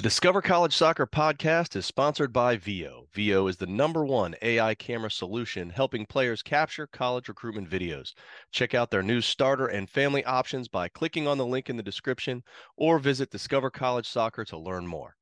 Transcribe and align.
The 0.00 0.08
Discover 0.08 0.40
College 0.40 0.74
Soccer 0.74 1.06
podcast 1.06 1.76
is 1.76 1.84
sponsored 1.84 2.32
by 2.32 2.56
Veo. 2.56 3.06
Veo 3.12 3.48
is 3.48 3.58
the 3.58 3.66
number 3.66 4.02
one 4.02 4.34
AI 4.40 4.74
camera 4.74 5.10
solution 5.10 5.68
helping 5.68 6.06
players 6.06 6.42
capture 6.42 6.86
college 6.86 7.28
recruitment 7.28 7.68
videos. 7.68 8.14
Check 8.50 8.74
out 8.74 8.90
their 8.90 9.02
new 9.02 9.20
starter 9.20 9.66
and 9.66 9.90
family 9.90 10.24
options 10.24 10.68
by 10.68 10.88
clicking 10.88 11.28
on 11.28 11.36
the 11.36 11.44
link 11.44 11.68
in 11.68 11.76
the 11.76 11.82
description 11.82 12.42
or 12.78 12.98
visit 12.98 13.28
Discover 13.28 13.68
College 13.72 14.08
Soccer 14.08 14.42
to 14.46 14.56
learn 14.56 14.86
more. 14.86 15.16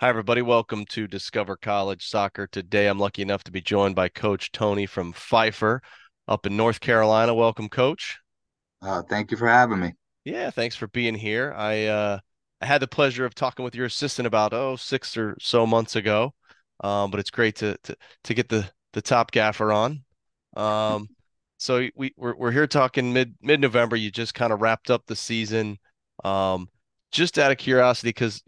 Hi, 0.00 0.10
everybody. 0.10 0.42
Welcome 0.42 0.84
to 0.90 1.06
Discover 1.06 1.56
College 1.56 2.06
Soccer. 2.06 2.46
Today, 2.46 2.88
I'm 2.88 2.98
lucky 2.98 3.22
enough 3.22 3.44
to 3.44 3.50
be 3.50 3.62
joined 3.62 3.94
by 3.94 4.10
Coach 4.10 4.52
Tony 4.52 4.84
from 4.84 5.14
Pfeiffer 5.14 5.80
up 6.28 6.44
in 6.44 6.58
North 6.58 6.80
Carolina. 6.80 7.34
Welcome, 7.34 7.70
Coach. 7.70 8.18
Uh, 8.82 9.00
thank 9.00 9.30
you 9.30 9.38
for 9.38 9.48
having 9.48 9.80
me. 9.80 9.94
Yeah, 10.26 10.50
thanks 10.50 10.76
for 10.76 10.88
being 10.88 11.14
here. 11.14 11.54
I 11.56 11.86
uh, 11.86 12.18
I 12.60 12.66
had 12.66 12.82
the 12.82 12.88
pleasure 12.88 13.24
of 13.24 13.34
talking 13.34 13.64
with 13.64 13.74
your 13.74 13.86
assistant 13.86 14.26
about 14.26 14.52
oh 14.52 14.76
six 14.76 15.16
or 15.16 15.36
so 15.40 15.66
months 15.66 15.96
ago, 15.96 16.34
um, 16.80 17.10
but 17.10 17.20
it's 17.20 17.30
great 17.30 17.56
to 17.56 17.76
to 17.84 17.96
to 18.24 18.34
get 18.34 18.48
the 18.48 18.70
the 18.92 19.02
top 19.02 19.30
gaffer 19.30 19.72
on. 19.72 20.02
Um, 20.56 21.08
so 21.58 21.88
we 21.96 22.12
we're 22.16 22.36
we're 22.36 22.52
here 22.52 22.66
talking 22.66 23.12
mid 23.12 23.34
mid 23.40 23.60
November. 23.60 23.96
You 23.96 24.10
just 24.10 24.34
kind 24.34 24.52
of 24.52 24.60
wrapped 24.60 24.90
up 24.90 25.06
the 25.06 25.16
season. 25.16 25.78
Um, 26.24 26.68
just 27.12 27.38
out 27.38 27.50
of 27.50 27.58
curiosity, 27.58 28.10
because 28.10 28.42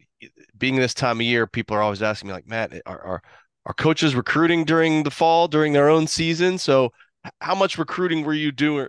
being 0.57 0.77
this 0.77 0.95
time 0.95 1.19
of 1.19 1.27
year, 1.27 1.47
people 1.47 1.77
are 1.77 1.83
always 1.83 2.03
asking 2.03 2.29
me 2.29 2.35
like, 2.35 2.47
Matt, 2.47 2.73
are 2.87 3.03
are 3.03 3.23
are 3.67 3.75
coaches 3.75 4.15
recruiting 4.15 4.65
during 4.65 5.05
the 5.05 5.11
fall 5.11 5.49
during 5.49 5.73
their 5.73 5.89
own 5.89 6.07
season? 6.07 6.59
So 6.59 6.93
how 7.41 7.55
much 7.55 7.79
recruiting 7.79 8.25
were 8.25 8.35
you 8.35 8.53
doing 8.53 8.89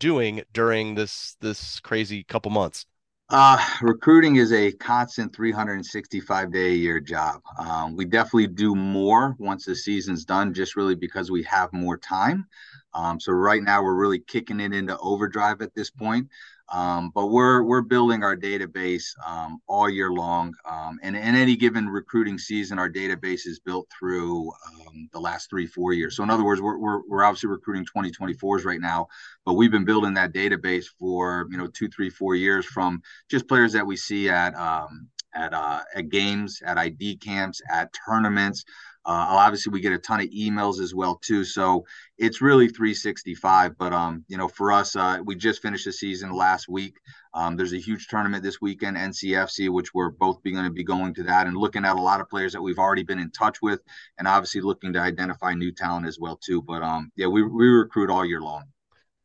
doing 0.00 0.42
during 0.52 0.94
this 0.94 1.36
this 1.40 1.80
crazy 1.80 2.24
couple 2.24 2.50
months? 2.50 2.86
Uh, 3.30 3.58
recruiting 3.82 4.36
is 4.36 4.52
a 4.52 4.72
constant 4.72 5.34
365 5.34 6.50
day 6.50 6.68
a 6.68 6.76
year 6.76 6.98
job. 6.98 7.42
Um, 7.58 7.94
we 7.94 8.06
definitely 8.06 8.46
do 8.46 8.74
more 8.74 9.36
once 9.38 9.66
the 9.66 9.76
season's 9.76 10.24
done, 10.24 10.54
just 10.54 10.76
really 10.76 10.94
because 10.94 11.30
we 11.30 11.42
have 11.42 11.70
more 11.74 11.98
time. 11.98 12.46
Um, 12.94 13.20
so 13.20 13.32
right 13.32 13.62
now 13.62 13.82
we're 13.82 13.94
really 13.94 14.18
kicking 14.18 14.60
it 14.60 14.72
into 14.72 14.96
overdrive 14.98 15.60
at 15.60 15.74
this 15.74 15.90
point. 15.90 16.28
Um, 16.70 17.10
but 17.14 17.28
we're 17.28 17.62
we're 17.62 17.80
building 17.80 18.22
our 18.22 18.36
database 18.36 19.06
um, 19.26 19.60
all 19.66 19.88
year 19.88 20.10
long, 20.10 20.54
um, 20.66 20.98
and 21.02 21.16
in 21.16 21.34
any 21.34 21.56
given 21.56 21.88
recruiting 21.88 22.36
season, 22.36 22.78
our 22.78 22.90
database 22.90 23.46
is 23.46 23.58
built 23.58 23.90
through 23.98 24.50
um, 24.50 25.08
the 25.12 25.20
last 25.20 25.48
three 25.48 25.66
four 25.66 25.94
years. 25.94 26.16
So 26.16 26.22
in 26.22 26.30
other 26.30 26.44
words, 26.44 26.60
we're, 26.60 26.76
we're 26.76 27.00
we're 27.08 27.24
obviously 27.24 27.48
recruiting 27.48 27.86
2024s 27.86 28.64
right 28.64 28.80
now, 28.80 29.08
but 29.46 29.54
we've 29.54 29.70
been 29.70 29.86
building 29.86 30.14
that 30.14 30.34
database 30.34 30.86
for 30.98 31.46
you 31.50 31.56
know 31.56 31.68
two 31.68 31.88
three 31.88 32.10
four 32.10 32.34
years 32.34 32.66
from 32.66 33.02
just 33.30 33.48
players 33.48 33.72
that 33.72 33.86
we 33.86 33.96
see 33.96 34.28
at 34.28 34.54
um, 34.54 35.08
at 35.34 35.54
uh, 35.54 35.80
at 35.94 36.10
games, 36.10 36.60
at 36.64 36.76
ID 36.76 37.16
camps, 37.16 37.62
at 37.70 37.90
tournaments. 38.06 38.64
Uh, 39.08 39.24
obviously, 39.30 39.70
we 39.70 39.80
get 39.80 39.94
a 39.94 39.98
ton 39.98 40.20
of 40.20 40.26
emails 40.26 40.82
as 40.82 40.94
well 40.94 41.16
too. 41.16 41.42
So 41.42 41.86
it's 42.18 42.42
really 42.42 42.68
365. 42.68 43.78
But 43.78 43.94
um, 43.94 44.22
you 44.28 44.36
know, 44.36 44.48
for 44.48 44.70
us, 44.70 44.94
uh, 44.96 45.20
we 45.24 45.34
just 45.34 45.62
finished 45.62 45.86
the 45.86 45.92
season 45.92 46.30
last 46.30 46.68
week. 46.68 46.98
Um, 47.32 47.56
there's 47.56 47.72
a 47.72 47.78
huge 47.78 48.08
tournament 48.08 48.42
this 48.42 48.60
weekend, 48.60 48.98
NCFC, 48.98 49.70
which 49.70 49.94
we're 49.94 50.10
both 50.10 50.42
going 50.44 50.62
to 50.62 50.70
be 50.70 50.84
going 50.84 51.14
to 51.14 51.22
that 51.22 51.46
and 51.46 51.56
looking 51.56 51.86
at 51.86 51.96
a 51.96 52.00
lot 52.00 52.20
of 52.20 52.28
players 52.28 52.52
that 52.52 52.60
we've 52.60 52.78
already 52.78 53.02
been 53.02 53.18
in 53.18 53.30
touch 53.30 53.62
with, 53.62 53.80
and 54.18 54.28
obviously 54.28 54.60
looking 54.60 54.92
to 54.92 55.00
identify 55.00 55.54
new 55.54 55.72
talent 55.72 56.06
as 56.06 56.18
well 56.20 56.36
too. 56.36 56.60
But 56.60 56.82
um, 56.82 57.10
yeah, 57.16 57.28
we 57.28 57.42
we 57.42 57.66
recruit 57.66 58.10
all 58.10 58.26
year 58.26 58.42
long. 58.42 58.64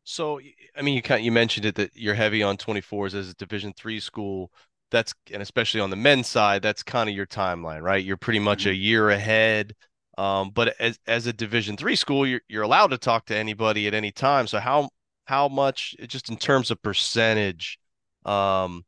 So, 0.06 0.39
I 0.78 0.81
mean, 0.81 0.95
you 0.95 1.02
kind 1.02 1.26
you 1.26 1.31
mentioned 1.34 1.66
it 1.66 1.76
that 1.76 1.92
you're 1.94 2.16
heavy 2.16 2.42
on 2.42 2.56
24s 2.56 3.14
as 3.14 3.30
a 3.30 3.36
Division 3.36 3.73
three 3.76 4.00
school 4.00 4.50
that's 4.94 5.13
and 5.33 5.41
especially 5.41 5.81
on 5.81 5.89
the 5.89 5.97
men's 5.97 6.27
side, 6.27 6.61
that's 6.61 6.83
kind 6.83 7.09
of 7.09 7.16
your 7.16 7.25
timeline, 7.25 7.81
right? 7.81 8.03
You're 8.05 8.16
pretty 8.16 8.39
much 8.39 8.66
a 8.66 8.69
mm-hmm. 8.69 8.81
year 8.81 9.09
ahead. 9.09 9.75
Um, 10.17 10.52
but 10.52 10.80
as 10.80 10.99
as 11.08 11.27
a 11.27 11.33
Division 11.33 11.75
three 11.75 11.97
school, 11.97 12.25
you're 12.25 12.41
you're 12.47 12.63
allowed 12.63 12.91
to 12.91 12.97
talk 12.97 13.25
to 13.25 13.36
anybody 13.36 13.88
at 13.88 13.94
any 13.94 14.11
time. 14.11 14.47
So 14.47 14.59
how 14.59 14.89
how 15.26 15.49
much 15.49 15.95
just 16.08 16.30
in 16.30 16.37
terms 16.37 16.71
of 16.71 16.82
percentage, 16.82 17.80
um, 18.23 18.86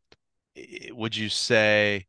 would 0.92 1.18
you 1.18 1.28
say 1.28 2.06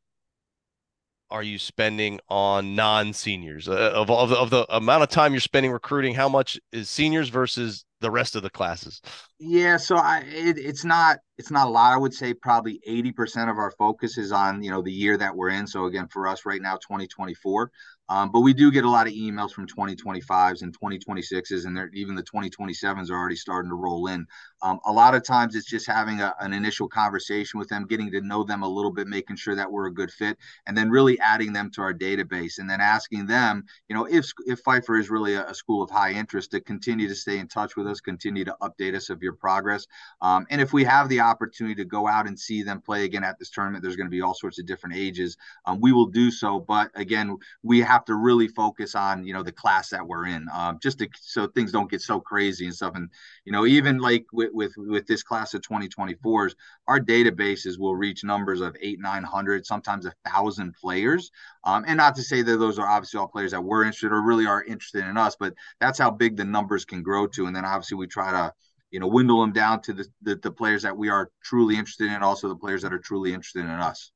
are 1.31 1.43
you 1.43 1.59
spending 1.59 2.21
on 2.29 2.77
non-seniors 2.77 3.69
uh, 3.69 3.91
of, 3.95 4.11
of, 4.11 4.33
of 4.33 4.51
the 4.51 4.65
amount 4.75 5.03
of 5.03 5.09
time 5.09 5.33
you're 5.33 5.41
spending 5.41 5.73
recruiting 5.73 6.15
how 6.15 6.29
much 6.29 6.57
is 6.71 6.89
seniors 6.89 7.31
versus 7.31 7.85
the 8.01 8.11
rest 8.11 8.37
of 8.37 8.43
the 8.43 8.51
classes. 8.51 9.01
Yeah 9.39 9.77
so 9.77 9.97
i 9.97 10.19
it, 10.27 10.59
it's 10.59 10.85
not 10.85 11.19
it's 11.39 11.51
not 11.51 11.67
a 11.67 11.71
lot. 11.71 11.93
I 11.93 11.99
would 11.99 12.15
say 12.15 12.33
probably 12.33 12.81
80% 12.89 13.51
of 13.51 13.59
our 13.59 13.71
focus 13.73 14.17
is 14.17 14.33
on 14.33 14.63
you 14.63 14.71
know 14.71 14.83
the 14.83 14.93
year 14.93 15.17
that 15.19 15.35
we're 15.35 15.51
in. 15.51 15.67
So 15.67 15.87
again 15.87 16.09
for 16.09 16.27
us 16.27 16.47
right 16.47 16.63
now 16.63 16.77
2024 16.77 17.71
um, 18.09 18.31
but 18.31 18.41
we 18.41 18.53
do 18.53 18.71
get 18.71 18.85
a 18.85 18.91
lot 18.91 19.07
of 19.07 19.13
emails 19.13 19.51
from 19.51 19.67
2025s 19.67 20.63
and 20.63 20.79
2026s, 20.79 21.67
and 21.67 21.79
even 21.95 22.15
the 22.15 22.23
2027s 22.23 23.11
are 23.11 23.17
already 23.17 23.37
starting 23.37 23.71
to 23.71 23.75
roll 23.75 24.07
in. 24.07 24.27
Um, 24.63 24.79
a 24.87 24.93
lot 24.93 25.15
of 25.15 25.25
times 25.25 25.55
it's 25.55 25.67
just 25.67 25.87
having 25.87 26.21
a, 26.21 26.35
an 26.41 26.53
initial 26.53 26.89
conversation 26.89 27.59
with 27.59 27.69
them, 27.69 27.87
getting 27.87 28.11
to 28.13 28.21
know 28.21 28.45
them 28.45 28.63
a 28.63 28.69
little 28.69 28.93
bit, 28.93 29.09
making 29.09 29.37
sure 29.37 29.55
that 29.55 29.71
we're 29.71 29.87
a 29.87 29.95
good 29.95 30.11
fit, 30.11 30.39
and 30.67 30.77
then 30.77 30.89
really 30.89 31.19
adding 31.21 31.53
them 31.53 31.71
to 31.73 31.83
our 31.83 31.93
database, 31.93 32.59
and 32.59 32.71
then 32.71 32.81
asking 32.81 33.27
them, 33.27 33.65
you 33.89 33.97
know, 33.97 34.05
if 34.05 34.31
if 34.47 34.61
Pfeiffer 34.61 34.97
is 34.97 35.11
really 35.11 35.35
a, 35.35 35.47
a 35.47 35.55
school 35.55 35.83
of 35.83 35.91
high 35.91 36.13
interest, 36.13 36.53
to 36.53 36.61
continue 36.61 37.09
to 37.09 37.15
stay 37.15 37.39
in 37.39 37.49
touch 37.49 37.77
with 37.77 37.87
us, 37.87 38.01
continue 38.01 38.45
to 38.45 38.57
update 38.63 38.95
us 38.95 39.11
of 39.11 39.23
your 39.23 39.33
progress, 39.33 39.87
um, 40.21 40.47
and 40.51 40.61
if 40.61 40.73
we 40.73 40.85
have 40.85 41.09
the 41.09 41.21
opportunity 41.21 41.75
to 41.75 41.85
go 41.85 42.07
out 42.07 42.27
and 42.27 42.39
see 42.39 42.63
them 42.63 42.81
play 42.81 43.05
again 43.05 43.25
at 43.25 43.39
this 43.39 43.51
tournament, 43.51 43.83
there's 43.83 43.97
going 43.97 44.07
to 44.07 44.11
be 44.11 44.23
all 44.23 44.35
sorts 44.35 44.59
of 44.59 44.67
different 44.67 44.97
ages. 44.97 45.37
Um, 45.65 45.81
we 45.81 45.93
will 45.93 46.07
do 46.07 46.31
so, 46.31 46.61
but 46.61 46.91
again, 46.95 47.37
we 47.63 47.81
have 47.81 47.96
have 47.97 48.05
to 48.05 48.15
really 48.15 48.49
focus 48.49 48.95
on 48.95 49.25
you 49.25 49.33
know 49.33 49.43
the 49.43 49.53
class 49.53 49.89
that 49.91 50.07
we're 50.07 50.27
in 50.27 50.47
um, 50.53 50.79
just 50.83 50.99
to, 50.99 51.09
so 51.21 51.47
things 51.47 51.73
don't 51.73 51.91
get 51.91 52.03
so 52.03 52.21
crazy 52.21 52.67
and 52.67 52.75
stuff. 52.75 52.95
And 52.95 53.11
you 53.45 53.53
know 53.53 53.67
even 53.67 53.99
like 53.99 54.27
with 54.33 54.51
with, 54.53 54.73
with 54.77 55.07
this 55.07 55.23
class 55.23 55.55
of 55.55 55.63
2024s 55.63 56.55
our 56.89 57.01
databases 57.01 57.79
will 57.79 57.97
reach 57.97 58.25
numbers 58.25 58.61
of 58.61 58.77
eight 58.81 59.01
nine 59.01 59.23
hundred 59.23 59.65
sometimes 59.65 60.07
a 60.07 60.13
thousand 60.27 60.75
players. 60.75 61.31
Um, 61.65 61.85
and 61.87 61.97
not 61.97 62.15
to 62.17 62.23
say 62.23 62.43
that 62.43 62.59
those 62.59 62.79
are 62.79 62.87
obviously 62.87 63.19
all 63.19 63.29
players 63.29 63.53
that 63.53 63.65
we're 63.65 63.85
interested 63.85 64.13
or 64.13 64.23
really 64.23 64.47
are 64.47 64.63
interested 64.65 65.05
in 65.05 65.17
us 65.17 65.37
but 65.39 65.55
that's 65.81 65.99
how 65.99 66.11
big 66.11 66.37
the 66.37 66.45
numbers 66.45 66.85
can 66.85 67.03
grow 67.03 67.27
to. 67.29 67.47
And 67.47 67.57
then 67.57 67.65
obviously 67.65 67.97
we 67.97 68.07
try 68.07 68.31
to 68.31 68.53
you 68.91 69.01
know 69.01 69.11
dwindle 69.11 69.41
them 69.41 69.53
down 69.53 69.83
to 69.83 69.93
the, 69.93 70.07
the, 70.23 70.37
the 70.37 70.51
players 70.51 70.83
that 70.83 70.97
we 70.97 71.09
are 71.09 71.31
truly 71.43 71.77
interested 71.77 72.11
in 72.11 72.23
also 72.23 72.49
the 72.49 72.57
players 72.57 72.83
that 72.83 72.93
are 72.93 72.99
truly 72.99 73.33
interested 73.33 73.61
in 73.61 73.71
us. 73.71 74.13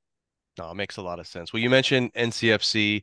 No, 0.59 0.71
it 0.71 0.75
makes 0.75 0.97
a 0.97 1.03
lot 1.03 1.19
of 1.19 1.27
sense. 1.27 1.53
Well, 1.53 1.63
you 1.63 1.71
mentioned 1.71 2.13
NCFC 2.15 3.03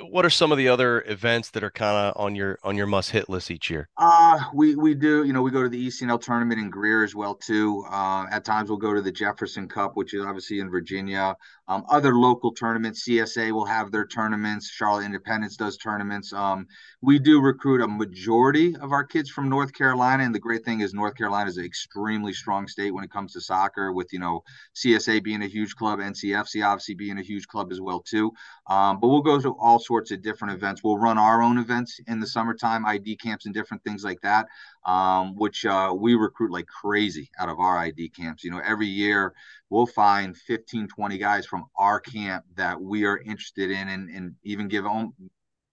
what 0.00 0.24
are 0.24 0.30
some 0.30 0.52
of 0.52 0.58
the 0.58 0.68
other 0.68 1.02
events 1.06 1.50
that 1.50 1.62
are 1.62 1.70
kind 1.70 1.96
of 1.96 2.20
on 2.20 2.34
your 2.34 2.58
on 2.62 2.76
your 2.76 2.86
must 2.86 3.10
hit 3.10 3.28
list 3.28 3.50
each 3.50 3.70
year? 3.70 3.88
Uh 3.96 4.38
we 4.54 4.74
we 4.74 4.94
do 4.94 5.24
you 5.24 5.32
know 5.32 5.42
we 5.42 5.50
go 5.50 5.62
to 5.62 5.68
the 5.68 5.88
ECNL 5.88 6.20
tournament 6.20 6.60
in 6.60 6.70
Greer 6.70 7.04
as 7.04 7.14
well 7.14 7.34
too. 7.34 7.84
Uh, 7.90 8.26
at 8.30 8.44
times 8.44 8.68
we'll 8.68 8.78
go 8.78 8.94
to 8.94 9.02
the 9.02 9.12
Jefferson 9.12 9.68
Cup, 9.68 9.96
which 9.96 10.14
is 10.14 10.24
obviously 10.24 10.60
in 10.60 10.70
Virginia. 10.70 11.36
Um, 11.68 11.84
other 11.90 12.14
local 12.14 12.52
tournaments, 12.52 13.06
CSA 13.06 13.52
will 13.52 13.66
have 13.66 13.92
their 13.92 14.06
tournaments. 14.06 14.70
Charlotte 14.70 15.04
Independence 15.04 15.56
does 15.56 15.76
tournaments. 15.76 16.32
Um, 16.32 16.66
we 17.02 17.18
do 17.18 17.40
recruit 17.40 17.82
a 17.82 17.88
majority 17.88 18.74
of 18.76 18.92
our 18.92 19.04
kids 19.04 19.28
from 19.28 19.48
North 19.48 19.72
Carolina, 19.74 20.24
and 20.24 20.34
the 20.34 20.38
great 20.38 20.64
thing 20.64 20.80
is 20.80 20.94
North 20.94 21.14
Carolina 21.14 21.50
is 21.50 21.58
an 21.58 21.64
extremely 21.64 22.32
strong 22.32 22.66
state 22.68 22.92
when 22.92 23.04
it 23.04 23.10
comes 23.10 23.34
to 23.34 23.40
soccer. 23.40 23.92
With 23.92 24.12
you 24.12 24.18
know 24.18 24.42
CSA 24.74 25.22
being 25.22 25.42
a 25.42 25.46
huge 25.46 25.74
club, 25.76 25.98
NCFC 25.98 26.66
obviously 26.66 26.94
being 26.94 27.18
a 27.18 27.22
huge 27.22 27.46
club 27.46 27.70
as 27.70 27.80
well 27.80 28.00
too. 28.00 28.32
Um, 28.68 28.98
but 29.00 29.08
we'll 29.08 29.22
go 29.22 29.40
to 29.40 29.56
all 29.58 29.77
sorts 29.78 30.10
of 30.10 30.22
different 30.22 30.54
events. 30.54 30.82
We'll 30.82 30.98
run 30.98 31.18
our 31.18 31.42
own 31.42 31.58
events 31.58 32.00
in 32.06 32.20
the 32.20 32.26
summertime, 32.26 32.86
ID 32.86 33.16
camps 33.16 33.46
and 33.46 33.54
different 33.54 33.82
things 33.84 34.04
like 34.04 34.20
that, 34.22 34.46
um, 34.86 35.34
which 35.36 35.64
uh, 35.64 35.94
we 35.96 36.14
recruit 36.14 36.50
like 36.50 36.66
crazy 36.66 37.30
out 37.38 37.48
of 37.48 37.58
our 37.58 37.78
ID 37.78 38.10
camps. 38.10 38.44
You 38.44 38.50
know, 38.50 38.60
every 38.64 38.86
year 38.86 39.34
we'll 39.70 39.86
find 39.86 40.36
15, 40.36 40.88
20 40.88 41.18
guys 41.18 41.46
from 41.46 41.66
our 41.76 42.00
camp 42.00 42.44
that 42.56 42.80
we 42.80 43.04
are 43.04 43.18
interested 43.18 43.70
in 43.70 43.88
and, 43.88 44.08
and 44.10 44.34
even 44.44 44.68
give 44.68 44.84
them 44.84 45.12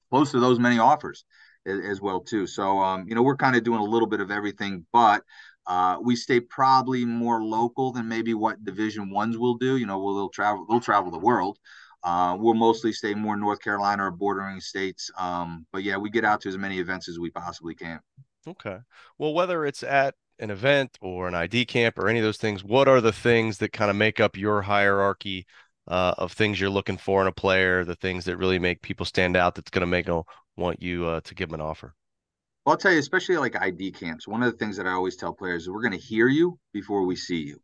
close 0.09 0.31
those 0.31 0.59
many 0.59 0.80
offers 0.80 1.25
as, 1.65 1.80
as 1.80 2.01
well 2.01 2.21
too. 2.21 2.47
So, 2.47 2.80
um, 2.80 3.06
you 3.07 3.15
know, 3.15 3.24
we're 3.24 3.38
kind 3.38 3.56
of 3.56 3.63
doing 3.63 3.80
a 3.80 3.83
little 3.83 4.07
bit 4.07 4.21
of 4.21 4.31
everything, 4.31 4.85
but 4.94 5.24
uh, 5.68 5.97
we 6.01 6.15
stay 6.15 6.39
probably 6.39 7.06
more 7.06 7.44
local 7.44 7.91
than 7.91 8.07
maybe 8.07 8.33
what 8.33 8.63
division 8.63 9.09
ones 9.09 9.38
will 9.38 9.56
do. 9.56 9.77
You 9.77 9.85
know, 9.85 10.00
we'll, 10.00 10.15
they'll 10.15 10.30
travel, 10.30 10.65
they'll 10.69 10.80
travel 10.80 11.12
the 11.12 11.18
world, 11.18 11.57
uh, 12.06 12.38
we'll 12.40 12.54
mostly 12.54 12.94
stay 12.94 13.16
more 13.16 13.36
North 13.36 13.60
Carolina 13.60 14.06
or 14.06 14.12
bordering 14.12 14.62
states. 14.62 15.10
Um, 15.18 15.66
but 15.74 15.84
yeah, 15.84 15.98
we 15.98 16.12
get 16.12 16.24
out 16.24 16.40
to 16.42 16.50
as 16.50 16.57
many 16.57 16.80
events 16.80 17.10
as 17.10 17.18
we 17.18 17.31
possibly 17.31 17.74
can. 17.74 18.00
Okay. 18.48 18.78
Well, 19.18 19.34
whether 19.34 19.66
it's 19.66 19.81
at 19.81 20.13
an 20.38 20.52
event 20.52 21.00
or 21.02 21.28
an 21.28 21.34
ID 21.34 21.66
camp 21.66 21.98
or 21.98 22.07
any 22.07 22.19
of 22.19 22.25
those 22.25 22.38
things, 22.38 22.63
what 22.63 22.88
are 22.88 23.02
the 23.02 23.12
things 23.12 23.57
that 23.57 23.74
kind 23.74 23.90
of 23.90 23.98
make 23.98 24.19
up 24.19 24.38
your 24.38 24.62
hierarchy 24.62 25.48
uh, 25.88 26.13
of 26.19 26.31
things 26.31 26.60
you're 26.60 26.69
looking 26.69 26.98
for 26.98 27.22
in 27.22 27.28
a 27.28 27.31
player? 27.31 27.84
The 27.84 27.96
things 27.96 28.25
that 28.25 28.38
really 28.38 28.60
make 28.60 28.84
people 28.84 29.07
stand 29.07 29.36
out 29.36 29.56
that's 29.56 29.72
going 29.72 29.81
to 29.81 29.88
make 29.88 30.06
them 30.06 30.22
want 30.56 30.84
you 30.84 31.07
uh, 31.07 31.22
to 31.22 31.34
give 31.34 31.50
them 31.50 31.60
an 31.60 31.66
offer. 31.66 31.96
Well, 32.66 32.74
I'll 32.74 32.78
tell 32.78 32.94
you, 32.94 33.00
especially 33.00 33.38
like 33.38 33.60
ID 33.60 33.92
camps. 33.94 34.28
One 34.28 34.44
of 34.44 34.52
the 34.52 34.57
things 34.60 34.78
that 34.78 34.86
I 34.86 34.92
always 34.92 35.16
tell 35.16 35.34
players 35.34 35.63
is 35.63 35.69
we're 35.69 35.81
going 35.81 35.92
to 35.92 35.98
hear 35.98 36.28
you 36.28 36.60
before 36.72 37.04
we 37.04 37.16
see 37.16 37.42
you. 37.42 37.60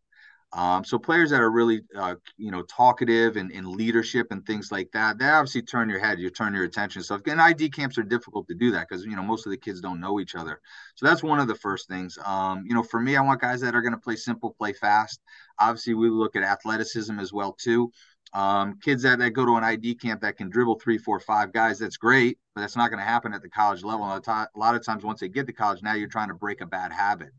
Um, 0.54 0.84
so 0.84 1.00
players 1.00 1.30
that 1.30 1.40
are 1.40 1.50
really, 1.50 1.82
uh, 1.96 2.16
you 2.38 2.52
know, 2.52 2.62
talkative 2.64 3.38
and, 3.38 3.52
and 3.52 3.66
leadership 3.68 4.28
and 4.32 4.46
things 4.46 4.70
like 4.72 4.92
that, 4.92 5.18
they 5.18 5.26
obviously 5.26 5.62
turn 5.62 5.88
your 5.88 6.00
head, 6.00 6.20
you 6.20 6.30
turn 6.30 6.54
your 6.54 6.66
attention. 6.66 7.04
So 7.04 7.16
again, 7.16 7.40
ID 7.40 7.70
camps 7.70 7.98
are 7.98 8.04
difficult 8.04 8.48
to 8.50 8.56
do 8.56 8.72
that 8.72 8.88
because 8.90 9.06
you 9.06 9.16
know 9.16 9.24
most 9.24 9.46
of 9.46 9.52
the 9.52 9.58
kids 9.58 9.80
don't 9.80 10.02
know 10.02 10.20
each 10.20 10.36
other. 10.36 10.60
So 10.96 11.06
that's 11.06 11.24
one 11.24 11.40
of 11.40 11.48
the 11.48 11.56
first 11.56 11.88
things. 11.88 12.18
Um, 12.26 12.66
you 12.66 12.74
know, 12.74 12.84
for 12.84 13.00
me, 13.00 13.16
I 13.16 13.22
want 13.22 13.40
guys 13.40 13.62
that 13.62 13.76
are 13.76 13.82
going 13.82 13.94
to 13.94 14.00
play 14.00 14.18
simple, 14.18 14.54
play 14.58 14.74
fast. 14.74 15.22
Obviously, 15.58 15.94
we 15.94 16.10
look 16.10 16.36
at 16.36 16.44
athleticism 16.44 17.18
as 17.20 17.32
well 17.32 17.54
too. 17.54 17.92
Um, 18.34 18.80
kids 18.82 19.04
that, 19.04 19.20
that 19.20 19.32
go 19.32 19.46
to 19.46 19.56
an 19.56 19.64
ID 19.64 19.96
camp 19.96 20.22
that 20.22 20.38
can 20.38 20.50
dribble 20.50 20.80
three, 20.80 20.98
four, 20.98 21.20
five 21.20 21.52
guys, 21.52 21.80
that's 21.80 21.98
great, 21.98 22.38
but 22.56 22.62
that's 22.62 22.78
not 22.78 22.90
going 22.90 23.00
to 23.00 23.06
happen 23.06 23.34
at 23.34 23.42
the 23.42 23.50
college 23.50 23.84
level. 23.84 24.06
A 24.06 24.48
lot 24.56 24.76
of 24.76 24.86
times, 24.86 25.04
once 25.04 25.20
they 25.20 25.28
get 25.28 25.48
to 25.48 25.54
college, 25.54 25.82
now 25.82 25.94
you're 25.94 26.08
trying 26.08 26.30
to 26.30 26.34
break 26.34 26.62
a 26.62 26.66
bad 26.66 26.94
habit. 26.94 27.32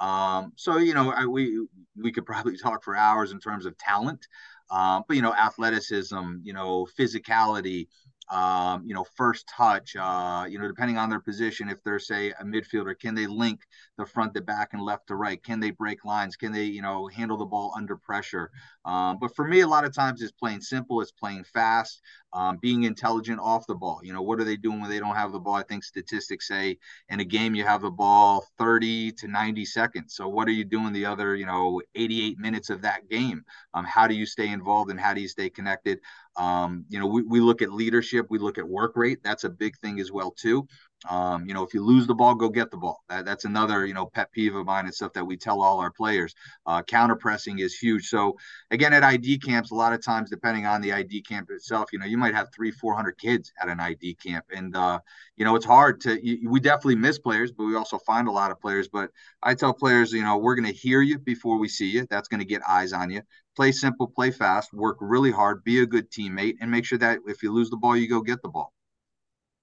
Um, 0.00 0.52
so 0.56 0.78
you 0.78 0.94
know, 0.94 1.12
I, 1.12 1.26
we 1.26 1.66
we 1.96 2.12
could 2.12 2.26
probably 2.26 2.56
talk 2.62 2.82
for 2.84 2.96
hours 2.96 3.32
in 3.32 3.40
terms 3.40 3.66
of 3.66 3.76
talent, 3.78 4.26
um, 4.70 5.04
but 5.06 5.16
you 5.16 5.22
know, 5.22 5.34
athleticism, 5.34 6.36
you 6.42 6.52
know, 6.52 6.86
physicality, 6.98 7.88
um, 8.30 8.84
you 8.86 8.94
know, 8.94 9.04
first 9.16 9.48
touch, 9.48 9.96
uh, 9.96 10.46
you 10.48 10.58
know, 10.58 10.68
depending 10.68 10.96
on 10.96 11.10
their 11.10 11.18
position, 11.18 11.68
if 11.68 11.82
they're 11.82 11.98
say 11.98 12.30
a 12.30 12.44
midfielder, 12.44 12.96
can 12.98 13.14
they 13.14 13.26
link 13.26 13.60
the 13.98 14.06
front 14.06 14.34
to 14.34 14.40
back 14.40 14.68
and 14.72 14.80
left 14.82 15.08
to 15.08 15.16
right? 15.16 15.42
Can 15.42 15.58
they 15.58 15.72
break 15.72 16.04
lines? 16.04 16.36
Can 16.36 16.52
they, 16.52 16.64
you 16.64 16.80
know, 16.80 17.08
handle 17.08 17.36
the 17.36 17.44
ball 17.44 17.72
under 17.76 17.96
pressure? 17.96 18.52
Um, 18.84 19.18
but 19.20 19.34
for 19.34 19.46
me, 19.46 19.60
a 19.60 19.66
lot 19.66 19.84
of 19.84 19.92
times 19.92 20.22
it's 20.22 20.30
playing 20.30 20.60
simple, 20.60 21.00
it's 21.00 21.10
playing 21.10 21.42
fast, 21.42 22.00
um, 22.32 22.58
being 22.58 22.84
intelligent 22.84 23.40
off 23.40 23.66
the 23.66 23.74
ball. 23.74 24.00
You 24.02 24.12
know, 24.12 24.22
what 24.22 24.40
are 24.40 24.44
they 24.44 24.56
doing 24.56 24.80
when 24.80 24.90
they 24.90 25.00
don't 25.00 25.14
have 25.14 25.32
the 25.32 25.40
ball? 25.40 25.54
I 25.54 25.62
think 25.62 25.84
statistics 25.84 26.48
say 26.48 26.78
in 27.08 27.20
a 27.20 27.24
game 27.24 27.54
you 27.54 27.64
have 27.64 27.82
the 27.82 27.90
ball 27.90 28.44
30 28.58 29.12
to 29.12 29.28
90 29.28 29.64
seconds. 29.64 30.14
So 30.14 30.28
what 30.28 30.48
are 30.48 30.52
you 30.52 30.64
doing 30.64 30.92
the 30.92 31.06
other, 31.06 31.34
you 31.34 31.46
know, 31.46 31.80
88 31.94 32.38
minutes 32.38 32.70
of 32.70 32.82
that 32.82 33.08
game? 33.08 33.44
Um, 33.74 33.84
how 33.84 34.06
do 34.06 34.14
you 34.14 34.26
stay 34.26 34.48
involved 34.48 34.90
and 34.90 35.00
how 35.00 35.14
do 35.14 35.20
you 35.20 35.28
stay 35.28 35.50
connected? 35.50 36.00
Um, 36.36 36.84
you 36.88 36.98
know, 36.98 37.06
we, 37.06 37.22
we 37.22 37.40
look 37.40 37.62
at 37.62 37.72
leadership, 37.72 38.26
we 38.30 38.38
look 38.38 38.58
at 38.58 38.68
work 38.68 38.92
rate. 38.96 39.18
That's 39.22 39.44
a 39.44 39.50
big 39.50 39.76
thing 39.78 40.00
as 40.00 40.12
well 40.12 40.30
too. 40.30 40.66
Um, 41.08 41.46
you 41.46 41.54
know, 41.54 41.62
if 41.62 41.72
you 41.72 41.82
lose 41.82 42.06
the 42.06 42.14
ball, 42.14 42.34
go 42.34 42.50
get 42.50 42.70
the 42.70 42.76
ball. 42.76 43.02
That, 43.08 43.24
that's 43.24 43.46
another, 43.46 43.86
you 43.86 43.94
know, 43.94 44.06
pet 44.06 44.30
peeve 44.32 44.54
of 44.54 44.66
mine 44.66 44.84
and 44.84 44.94
stuff 44.94 45.14
that 45.14 45.24
we 45.24 45.36
tell 45.36 45.62
all 45.62 45.80
our 45.80 45.90
players. 45.90 46.34
Uh, 46.66 46.82
counter 46.82 47.16
pressing 47.16 47.58
is 47.60 47.74
huge. 47.74 48.08
So 48.08 48.36
again, 48.70 48.92
at 48.92 49.02
ID 49.02 49.38
camps, 49.38 49.70
a 49.70 49.74
lot 49.74 49.94
of 49.94 50.04
times, 50.04 50.28
depending 50.28 50.66
on 50.66 50.82
the 50.82 50.92
ID 50.92 51.22
camp 51.22 51.50
itself, 51.50 51.90
you 51.92 51.98
know, 51.98 52.04
you 52.04 52.18
might 52.18 52.34
have 52.34 52.48
three, 52.54 52.70
400 52.70 53.16
kids 53.18 53.50
at 53.60 53.68
an 53.68 53.80
ID 53.80 54.14
camp. 54.14 54.44
And, 54.54 54.76
uh, 54.76 55.00
you 55.36 55.44
know, 55.44 55.56
it's 55.56 55.64
hard 55.64 56.00
to, 56.02 56.24
you, 56.26 56.50
we 56.50 56.60
definitely 56.60 56.96
miss 56.96 57.18
players, 57.18 57.50
but 57.50 57.64
we 57.64 57.76
also 57.76 57.98
find 57.98 58.28
a 58.28 58.32
lot 58.32 58.50
of 58.50 58.60
players. 58.60 58.88
But 58.88 59.10
I 59.42 59.54
tell 59.54 59.72
players, 59.72 60.12
you 60.12 60.22
know, 60.22 60.36
we're 60.36 60.54
going 60.56 60.72
to 60.72 60.78
hear 60.78 61.00
you 61.00 61.18
before 61.18 61.58
we 61.58 61.68
see 61.68 61.88
you. 61.88 62.06
That's 62.10 62.28
going 62.28 62.40
to 62.40 62.46
get 62.46 62.62
eyes 62.68 62.92
on 62.92 63.10
you. 63.10 63.22
Play 63.56 63.72
simple, 63.72 64.06
play 64.06 64.30
fast, 64.30 64.72
work 64.72 64.98
really 65.00 65.30
hard, 65.30 65.64
be 65.64 65.80
a 65.80 65.86
good 65.86 66.10
teammate, 66.10 66.56
and 66.60 66.70
make 66.70 66.84
sure 66.84 66.98
that 66.98 67.20
if 67.26 67.42
you 67.42 67.52
lose 67.52 67.70
the 67.70 67.76
ball, 67.76 67.96
you 67.96 68.08
go 68.08 68.20
get 68.20 68.42
the 68.42 68.48
ball. 68.48 68.72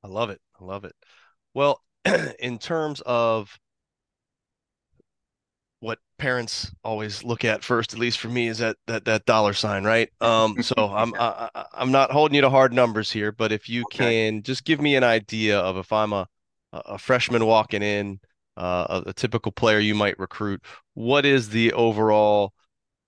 I 0.04 0.08
love 0.08 0.30
it. 0.30 0.42
I 0.60 0.64
love 0.64 0.86
it. 0.86 0.96
Well, 1.54 1.82
in 2.40 2.60
terms 2.60 3.02
of 3.06 3.60
what 5.80 6.00
parents 6.18 6.72
always 6.84 7.24
look 7.24 7.46
at 7.46 7.64
first, 7.64 7.94
at 7.94 8.00
least 8.00 8.20
for 8.20 8.30
me, 8.30 8.48
is 8.48 8.58
that 8.60 8.78
that 8.88 9.06
that 9.06 9.26
dollar 9.26 9.54
sign, 9.54 9.84
right? 9.84 10.10
Um, 10.22 10.62
so 10.62 10.76
I'm 10.94 11.14
I, 11.16 11.50
I'm 11.74 11.92
not 11.92 12.12
holding 12.12 12.36
you 12.36 12.42
to 12.42 12.50
hard 12.50 12.74
numbers 12.74 13.12
here, 13.12 13.32
but 13.32 13.52
if 13.52 13.70
you 13.70 13.84
okay. 13.84 14.32
can 14.32 14.44
just 14.44 14.66
give 14.66 14.82
me 14.82 14.96
an 14.96 15.04
idea 15.04 15.60
of 15.60 15.78
if 15.78 15.92
I'm 15.92 16.14
a 16.14 16.28
a 16.74 16.98
freshman 16.98 17.46
walking 17.46 17.82
in, 17.82 18.20
uh, 18.58 19.02
a, 19.06 19.10
a 19.10 19.14
typical 19.14 19.52
player 19.52 19.80
you 19.80 19.96
might 19.96 20.20
recruit, 20.20 20.64
what 20.96 21.26
is 21.26 21.50
the 21.50 21.74
overall 21.74 22.54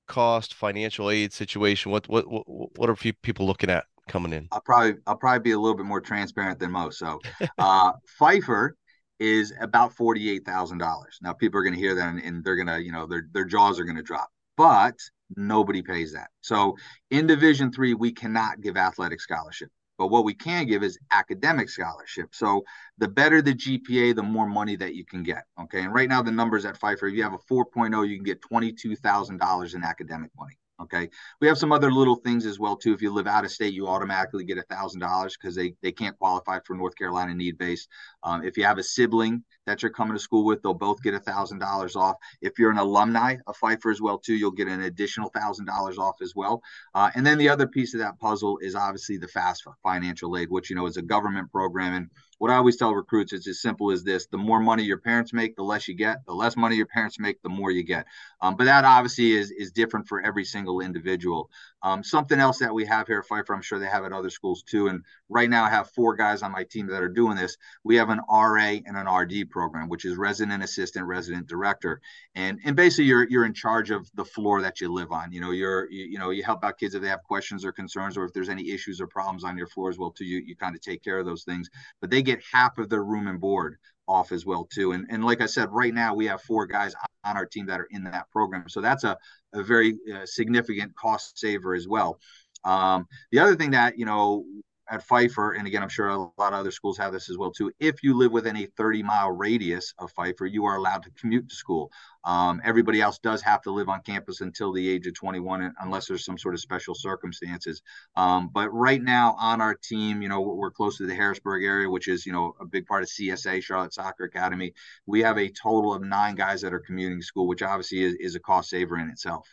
cost, 0.08 0.54
financial 0.54 1.10
aid 1.10 1.34
situation? 1.34 1.92
What 1.92 2.08
what 2.08 2.30
what, 2.30 2.46
what 2.78 2.90
are 2.90 2.96
people 2.96 3.46
looking 3.46 3.70
at 3.70 3.86
coming 4.10 4.34
in? 4.34 4.48
I'll 4.52 4.62
probably 4.62 4.96
I'll 5.08 5.16
probably 5.16 5.40
be 5.40 5.52
a 5.52 5.60
little 5.60 5.78
bit 5.78 5.86
more 5.86 6.02
transparent 6.02 6.60
than 6.60 6.72
most. 6.72 7.00
So, 7.00 7.20
uh, 7.58 7.94
Pfeiffer 8.20 8.76
is 9.20 9.54
about 9.62 9.94
forty 9.94 10.30
eight 10.30 10.46
thousand 10.46 10.80
dollars. 10.80 11.18
Now, 11.22 11.34
people 11.34 11.60
are 11.60 11.64
going 11.64 11.76
to 11.76 11.80
hear 11.80 11.96
that 11.96 12.10
and, 12.10 12.22
and 12.22 12.44
they're 12.44 12.56
going 12.56 12.68
to 12.68 12.84
you 12.84 12.92
know 12.92 13.06
their 13.06 13.28
their 13.32 13.46
jaws 13.46 13.80
are 13.80 13.86
going 13.86 13.98
to 13.98 14.04
drop, 14.04 14.30
but 14.58 14.96
nobody 15.38 15.82
pays 15.82 16.14
that. 16.14 16.30
So, 16.42 16.76
in 17.12 17.28
Division 17.28 17.72
three, 17.72 17.94
we 17.94 18.12
cannot 18.12 18.62
give 18.62 18.76
athletic 18.76 19.22
scholarship. 19.22 19.70
But 20.00 20.08
what 20.08 20.24
we 20.24 20.34
can 20.34 20.66
give 20.66 20.82
is 20.82 20.98
academic 21.12 21.70
scholarship. 21.70 22.34
So 22.34 22.64
the 23.00 23.10
better 23.10 23.42
the 23.42 23.54
GPA, 23.54 24.16
the 24.16 24.24
more 24.24 24.48
money 24.48 24.78
that 24.78 24.96
you 24.96 25.04
can 25.04 25.24
get. 25.24 25.44
Okay. 25.64 25.82
And 25.82 25.94
right 25.94 26.08
now, 26.08 26.22
the 26.22 26.32
numbers 26.32 26.66
at 26.66 26.78
Pfeiffer, 26.78 27.08
if 27.08 27.16
you 27.16 27.24
have 27.24 27.34
a 27.34 27.54
4.0, 27.54 28.08
you 28.08 28.16
can 28.16 28.24
get 28.24 28.42
$22,000 28.42 29.76
in 29.76 29.84
academic 29.84 30.32
money. 30.40 30.58
Okay. 30.92 31.10
We 31.40 31.48
have 31.48 31.58
some 31.58 31.72
other 31.72 31.92
little 31.92 32.16
things 32.16 32.46
as 32.46 32.58
well 32.58 32.76
too. 32.76 32.94
If 32.94 33.02
you 33.02 33.14
live 33.14 33.28
out 33.28 33.46
of 33.46 33.52
state, 33.52 33.74
you 33.74 33.88
automatically 33.88 34.44
get 34.44 34.58
a 34.58 34.64
thousand 34.64 35.02
dollars 35.02 35.38
because 35.38 35.56
they 35.56 35.76
they 35.82 35.92
can't 35.92 36.18
qualify 36.18 36.60
for 36.66 36.76
North 36.76 36.96
Carolina 36.96 37.34
need 37.34 37.58
based. 37.58 37.90
Um, 38.24 38.44
if 38.44 38.58
you 38.58 38.64
have 38.64 38.80
a 38.80 38.84
sibling 38.84 39.44
that 39.68 39.84
you're 39.84 39.92
coming 39.92 40.14
to 40.14 40.20
school 40.20 40.46
with, 40.46 40.64
they'll 40.64 40.74
both 40.74 41.04
get 41.04 41.14
a 41.14 41.20
thousand 41.20 41.60
dollars 41.60 41.96
off. 41.96 42.16
If 42.42 42.58
you're 42.58 42.72
an 42.72 42.80
alumni 42.80 43.36
of 43.46 43.56
Pfeiffer 43.58 43.92
as 43.92 44.02
well 44.02 44.18
too, 44.18 44.34
you'll 44.34 44.52
get 44.52 44.68
an 44.68 44.82
additional 44.82 45.30
thousand 45.30 45.66
dollars 45.66 46.00
off 46.00 46.16
as 46.22 46.34
well. 46.36 46.62
Uh, 46.96 47.12
and 47.14 47.26
then 47.26 47.38
the 47.38 47.50
other 47.50 47.68
piece 47.68 47.94
of 47.94 48.00
that 48.00 48.20
puzzle 48.20 48.58
is 48.60 48.74
obviously 48.76 49.18
the 49.18 49.28
FAFSA 49.28 49.74
financial 49.84 50.38
aid, 50.38 50.50
which 50.50 50.70
you 50.70 50.76
know 50.76 50.88
is 50.88 50.98
a 50.98 51.02
government 51.04 51.52
program 51.52 51.94
and 51.94 52.10
what 52.40 52.52
I 52.52 52.56
always 52.56 52.78
tell 52.78 52.94
recruits 52.96 53.34
is 53.34 53.48
as 53.48 53.62
simple 53.62 53.92
as 53.92 54.04
this: 54.04 54.26
the 54.28 54.38
more 54.38 54.60
money 54.60 54.84
your 54.84 54.98
parents 54.98 55.34
make, 55.34 55.56
the 55.56 55.64
less 55.64 55.88
you 55.88 55.94
get. 55.94 56.26
The 56.26 56.34
less 56.34 56.58
money 56.58 56.76
your 56.76 56.88
parents 56.88 57.20
make, 57.20 57.42
the 57.42 57.50
more 57.50 57.70
you 57.70 57.84
get. 57.84 58.06
Um, 58.42 58.56
but 58.56 58.64
that 58.64 58.86
obviously 58.86 59.34
is 59.34 59.52
is 59.52 59.72
different 59.72 60.08
for 60.08 60.22
every 60.22 60.46
single 60.46 60.80
individual. 60.80 61.50
Um, 61.82 62.04
something 62.04 62.40
else 62.40 62.58
that 62.60 62.74
we 62.74 62.86
have 62.86 63.08
here 63.08 63.20
at 63.20 63.26
Pfeiffer, 63.26 63.54
I'm 63.54 63.62
sure 63.62 63.80
they 63.80 63.88
have 63.88 64.04
at 64.04 64.12
other 64.12 64.30
schools 64.30 64.64
too. 64.64 64.88
And 64.88 65.04
right 65.30 65.50
now, 65.50 65.64
I 65.64 65.70
have 65.70 65.92
four 65.92 66.16
guys 66.16 66.42
on 66.42 66.52
my 66.52 66.64
team 66.64 66.88
that 66.88 67.02
are 67.02 67.10
doing 67.10 67.38
this. 67.38 67.56
We 67.84 67.96
have 67.96 68.10
an 68.10 68.20
RA 68.30 68.80
and 68.86 68.98
an 68.98 69.08
RD 69.08 69.50
program, 69.50 69.88
which 69.88 70.06
is 70.06 70.18
resident 70.18 70.64
assistant, 70.64 71.06
resident 71.06 71.48
director, 71.48 72.02
and 72.36 72.60
and 72.64 72.76
basically 72.76 73.06
you're 73.06 73.28
you're 73.30 73.46
in 73.46 73.54
charge 73.54 73.92
of 73.92 74.10
the 74.16 74.26
floor 74.26 74.62
that 74.62 74.82
you 74.82 74.92
live 74.92 75.12
on. 75.12 75.32
You 75.32 75.42
know, 75.42 75.52
you're 75.52 75.90
you, 75.92 76.06
you 76.06 76.20
know 76.20 76.30
you 76.30 76.44
help 76.44 76.64
out 76.64 76.78
kids 76.78 76.96
if 76.96 77.02
they 77.02 77.10
have 77.10 77.24
questions 77.24 77.66
or 77.66 77.72
concerns, 77.72 78.18
or 78.18 78.26
if 78.26 78.34
there's 78.34 78.50
any 78.50 78.72
issues 78.72 79.02
or 79.02 79.08
problems 79.08 79.44
on 79.44 79.58
your 79.58 79.68
floor 79.68 79.90
as 79.90 79.98
well 79.98 80.12
too. 80.12 80.26
You 80.26 80.42
you 80.46 80.56
kind 80.56 80.76
of 80.76 80.82
take 80.82 81.04
care 81.04 81.20
of 81.20 81.26
those 81.26 81.44
things. 81.44 81.70
But 82.00 82.10
they 82.10 82.22
get 82.32 82.44
half 82.52 82.78
of 82.78 82.90
their 82.90 83.04
room 83.04 83.28
and 83.28 83.40
board 83.40 83.78
off 84.08 84.32
as 84.32 84.46
well 84.46 84.68
too. 84.74 84.92
And 84.94 85.06
and 85.10 85.24
like 85.24 85.42
I 85.42 85.46
said, 85.46 85.70
right 85.72 85.94
now 85.94 86.14
we 86.16 86.26
have 86.26 86.42
four 86.42 86.66
guys 86.66 86.94
on 87.24 87.38
our 87.38 87.46
team 87.46 87.66
that 87.68 87.80
are 87.80 87.88
in 87.92 88.04
that 88.06 88.30
program, 88.32 88.68
so 88.68 88.82
that's 88.82 89.04
a 89.04 89.18
a 89.54 89.64
very 89.64 89.98
uh, 90.14 90.26
significant 90.26 90.96
cost 90.96 91.38
saver 91.38 91.74
as 91.76 91.88
well. 91.88 92.20
Um, 92.64 93.08
the 93.32 93.40
other 93.40 93.56
thing 93.56 93.72
that 93.72 93.98
you 93.98 94.06
know 94.06 94.46
at 94.90 95.04
Pfeiffer, 95.04 95.54
and 95.54 95.68
again, 95.68 95.84
I'm 95.84 95.90
sure 95.90 96.08
a 96.10 96.18
lot 96.18 96.54
of 96.54 96.54
other 96.54 96.72
schools 96.72 96.98
have 96.98 97.14
this 97.14 97.30
as 97.30 97.38
well 97.38 97.52
too. 97.52 97.72
If 97.80 98.04
you 98.04 98.16
live 98.18 98.32
within 98.32 98.58
a 98.58 98.66
30 98.66 99.04
mile 99.04 99.32
radius 99.32 99.94
of 100.00 100.12
Pfeiffer, 100.12 100.46
you 100.46 100.66
are 100.66 100.76
allowed 100.76 101.04
to 101.04 101.12
commute 101.12 101.50
to 101.50 101.56
school. 101.56 101.92
Um, 102.24 102.62
everybody 102.64 103.02
else 103.02 103.20
does 103.20 103.42
have 103.44 103.62
to 103.64 103.72
live 103.72 103.88
on 103.88 104.02
campus 104.02 104.42
until 104.42 104.74
the 104.74 104.90
age 104.90 105.08
of 105.08 105.14
21, 105.14 105.74
unless 105.80 106.08
there's 106.08 106.26
some 106.26 106.38
sort 106.38 106.54
of 106.54 106.60
special 106.60 106.96
circumstances. 106.96 107.82
Um, 108.16 108.50
but 108.52 108.70
right 108.72 109.02
now 109.02 109.36
on 109.40 109.62
our 109.62 109.76
team, 109.76 110.22
you 110.22 110.30
know, 110.30 110.42
we're 110.42 110.72
close 110.72 110.98
to 110.98 111.06
the 111.06 111.16
Harrisburg 111.16 111.64
area, 111.64 111.90
which 111.90 112.08
is, 112.08 112.26
you 112.26 112.34
know, 112.34 112.56
a 112.60 112.66
big 112.66 112.86
part 112.86 113.04
of 113.04 113.10
CSA, 113.10 113.64
Charlotte 113.64 113.94
Soccer 113.94 114.26
Academy. 114.26 114.74
We 115.06 115.22
have 115.22 115.38
a 115.38 115.50
total 115.50 115.94
of 115.94 116.04
nine 116.04 116.36
guys 116.36 116.62
that 116.62 116.74
are 116.74 116.80
commuting 116.80 117.20
to 117.20 117.26
school, 117.26 117.48
which 117.48 117.62
obviously 117.62 118.04
is, 118.04 118.16
is 118.16 118.36
a 118.36 118.40
cost 118.40 118.70
saver 118.70 118.98
in 118.98 119.10
itself. 119.10 119.48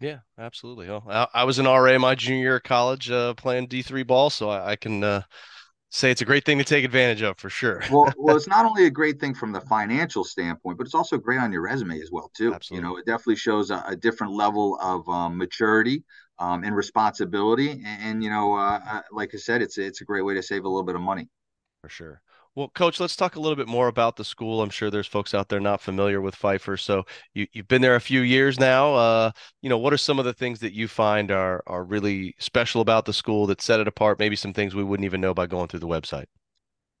Yeah, 0.00 0.18
absolutely. 0.38 0.88
Oh, 0.88 1.02
I, 1.08 1.26
I, 1.34 1.44
was 1.44 1.58
an 1.58 1.66
RA 1.66 1.98
my 1.98 2.14
junior 2.14 2.40
year 2.40 2.56
of 2.56 2.62
college 2.62 3.10
uh, 3.10 3.34
playing 3.34 3.66
D3 3.66 4.06
ball, 4.06 4.30
so 4.30 4.48
I, 4.48 4.72
I 4.72 4.76
can 4.76 5.02
uh, 5.02 5.22
say 5.90 6.10
it's 6.10 6.20
a 6.20 6.24
great 6.24 6.44
thing 6.44 6.58
to 6.58 6.64
take 6.64 6.84
advantage 6.84 7.22
of 7.22 7.36
for 7.38 7.50
sure. 7.50 7.82
well, 7.90 8.12
well, 8.16 8.36
it's 8.36 8.46
not 8.46 8.64
only 8.64 8.86
a 8.86 8.90
great 8.90 9.18
thing 9.18 9.34
from 9.34 9.52
the 9.52 9.60
financial 9.62 10.22
standpoint, 10.22 10.78
but 10.78 10.86
it's 10.86 10.94
also 10.94 11.18
great 11.18 11.40
on 11.40 11.50
your 11.50 11.62
resume 11.62 12.00
as 12.00 12.10
well 12.12 12.30
too. 12.36 12.54
Absolutely. 12.54 12.86
You 12.86 12.92
know, 12.92 12.98
it 12.98 13.06
definitely 13.06 13.36
shows 13.36 13.70
a, 13.70 13.82
a 13.88 13.96
different 13.96 14.34
level 14.34 14.78
of 14.80 15.08
um, 15.08 15.36
maturity 15.36 16.04
um, 16.38 16.62
and 16.62 16.76
responsibility, 16.76 17.70
and, 17.70 17.86
and 17.86 18.24
you 18.24 18.30
know, 18.30 18.54
uh, 18.54 18.80
uh 18.88 19.02
like 19.10 19.34
I 19.34 19.38
said, 19.38 19.62
it's 19.62 19.78
it's 19.78 20.00
a 20.00 20.04
great 20.04 20.22
way 20.22 20.34
to 20.34 20.42
save 20.42 20.64
a 20.64 20.68
little 20.68 20.84
bit 20.84 20.94
of 20.94 21.00
money. 21.00 21.28
For 21.82 21.88
sure. 21.88 22.22
Well, 22.58 22.70
coach, 22.70 22.98
let's 22.98 23.14
talk 23.14 23.36
a 23.36 23.40
little 23.40 23.54
bit 23.54 23.68
more 23.68 23.86
about 23.86 24.16
the 24.16 24.24
school. 24.24 24.60
I'm 24.62 24.70
sure 24.70 24.90
there's 24.90 25.06
folks 25.06 25.32
out 25.32 25.48
there 25.48 25.60
not 25.60 25.80
familiar 25.80 26.20
with 26.20 26.34
Pfeiffer. 26.34 26.76
So 26.76 27.04
you, 27.32 27.46
you've 27.52 27.68
been 27.68 27.82
there 27.82 27.94
a 27.94 28.00
few 28.00 28.22
years 28.22 28.58
now. 28.58 28.94
Uh, 28.94 29.30
you 29.62 29.68
know, 29.68 29.78
what 29.78 29.92
are 29.92 29.96
some 29.96 30.18
of 30.18 30.24
the 30.24 30.34
things 30.34 30.58
that 30.58 30.72
you 30.72 30.88
find 30.88 31.30
are 31.30 31.62
are 31.68 31.84
really 31.84 32.34
special 32.40 32.80
about 32.80 33.04
the 33.04 33.12
school 33.12 33.46
that 33.46 33.62
set 33.62 33.78
it 33.78 33.86
apart? 33.86 34.18
Maybe 34.18 34.34
some 34.34 34.52
things 34.52 34.74
we 34.74 34.82
wouldn't 34.82 35.04
even 35.04 35.20
know 35.20 35.34
by 35.34 35.46
going 35.46 35.68
through 35.68 35.78
the 35.78 35.86
website. 35.86 36.26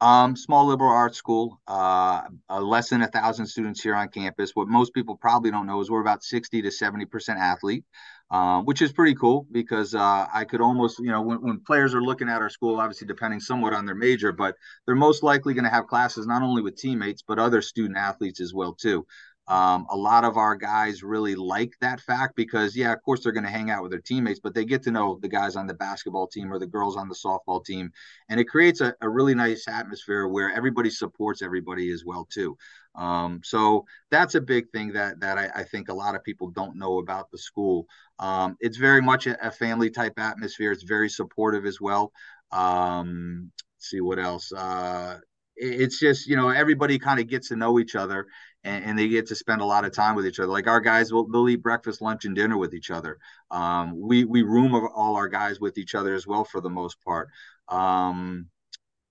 Um, 0.00 0.36
small 0.36 0.66
liberal 0.66 0.90
arts 0.90 1.18
school, 1.18 1.60
uh, 1.66 2.22
less 2.48 2.90
than 2.90 3.02
a 3.02 3.08
thousand 3.08 3.46
students 3.46 3.82
here 3.82 3.96
on 3.96 4.08
campus. 4.08 4.52
What 4.54 4.68
most 4.68 4.94
people 4.94 5.16
probably 5.16 5.50
don't 5.50 5.66
know 5.66 5.80
is 5.80 5.90
we're 5.90 6.00
about 6.00 6.22
60 6.22 6.62
to 6.62 6.68
70% 6.68 7.36
athlete, 7.36 7.84
uh, 8.30 8.60
which 8.62 8.80
is 8.80 8.92
pretty 8.92 9.16
cool 9.16 9.46
because 9.50 9.96
uh, 9.96 10.26
I 10.32 10.44
could 10.44 10.60
almost, 10.60 11.00
you 11.00 11.10
know, 11.10 11.22
when, 11.22 11.38
when, 11.38 11.60
players 11.60 11.96
are 11.96 12.02
looking 12.02 12.28
at 12.28 12.40
our 12.40 12.48
school, 12.48 12.78
obviously 12.78 13.08
depending 13.08 13.40
somewhat 13.40 13.72
on 13.72 13.86
their 13.86 13.96
major, 13.96 14.30
but 14.30 14.54
they're 14.86 14.94
most 14.94 15.24
likely 15.24 15.52
going 15.52 15.64
to 15.64 15.70
have 15.70 15.88
classes 15.88 16.28
not 16.28 16.42
only 16.42 16.62
with 16.62 16.76
teammates, 16.76 17.22
but 17.26 17.40
other 17.40 17.60
student 17.60 17.98
athletes 17.98 18.40
as 18.40 18.54
well, 18.54 18.74
too. 18.74 19.04
Um, 19.48 19.86
a 19.90 19.96
lot 19.96 20.24
of 20.24 20.36
our 20.36 20.54
guys 20.54 21.02
really 21.02 21.34
like 21.34 21.72
that 21.80 22.00
fact 22.02 22.36
because, 22.36 22.76
yeah, 22.76 22.92
of 22.92 23.02
course, 23.02 23.22
they're 23.22 23.32
going 23.32 23.44
to 23.44 23.50
hang 23.50 23.70
out 23.70 23.82
with 23.82 23.90
their 23.90 24.00
teammates, 24.00 24.40
but 24.40 24.54
they 24.54 24.66
get 24.66 24.82
to 24.82 24.90
know 24.90 25.18
the 25.22 25.28
guys 25.28 25.56
on 25.56 25.66
the 25.66 25.72
basketball 25.74 26.26
team 26.26 26.52
or 26.52 26.58
the 26.58 26.66
girls 26.66 26.96
on 26.96 27.08
the 27.08 27.14
softball 27.14 27.64
team. 27.64 27.90
And 28.28 28.38
it 28.38 28.44
creates 28.44 28.82
a, 28.82 28.94
a 29.00 29.08
really 29.08 29.34
nice 29.34 29.66
atmosphere 29.66 30.28
where 30.28 30.52
everybody 30.52 30.90
supports 30.90 31.40
everybody 31.40 31.90
as 31.90 32.04
well, 32.04 32.28
too. 32.30 32.58
Um, 32.94 33.40
so 33.42 33.86
that's 34.10 34.34
a 34.34 34.40
big 34.40 34.70
thing 34.70 34.92
that 34.92 35.20
that 35.20 35.38
I, 35.38 35.48
I, 35.54 35.62
think 35.62 35.88
a 35.88 35.94
lot 35.94 36.16
of 36.16 36.24
people 36.24 36.50
don't 36.50 36.76
know 36.76 36.98
about 36.98 37.30
the 37.30 37.38
school. 37.38 37.86
Um, 38.18 38.56
it's 38.60 38.76
very 38.76 39.00
much 39.00 39.28
a, 39.28 39.46
a, 39.46 39.52
family 39.52 39.88
type 39.88 40.18
atmosphere. 40.18 40.72
It's 40.72 40.82
very 40.82 41.08
supportive 41.08 41.64
as 41.64 41.80
well. 41.80 42.12
Um, 42.50 43.52
see 43.78 44.00
what 44.00 44.18
else. 44.18 44.52
Uh, 44.52 45.18
it's 45.58 45.98
just 45.98 46.26
you 46.26 46.36
know 46.36 46.48
everybody 46.48 46.98
kind 46.98 47.20
of 47.20 47.28
gets 47.28 47.48
to 47.48 47.56
know 47.56 47.78
each 47.78 47.96
other 47.96 48.26
and, 48.64 48.84
and, 48.84 48.98
they 48.98 49.08
get 49.08 49.26
to 49.28 49.34
spend 49.34 49.60
a 49.60 49.64
lot 49.64 49.84
of 49.84 49.92
time 49.92 50.16
with 50.16 50.26
each 50.26 50.40
other. 50.40 50.50
Like 50.50 50.66
our 50.66 50.80
guys 50.80 51.12
will 51.12 51.28
they'll 51.28 51.48
eat 51.48 51.62
breakfast 51.62 52.00
lunch 52.00 52.24
and 52.24 52.34
dinner 52.34 52.56
with 52.58 52.74
each 52.74 52.90
other. 52.90 53.18
Um, 53.50 53.98
we 54.00 54.24
we 54.24 54.42
room 54.42 54.74
all 54.74 55.16
our 55.16 55.28
guys 55.28 55.60
with 55.60 55.78
each 55.78 55.94
other 55.94 56.14
as 56.14 56.26
well 56.26 56.44
for 56.44 56.60
the 56.60 56.70
most 56.70 56.96
part. 57.04 57.28
Um, 57.68 58.46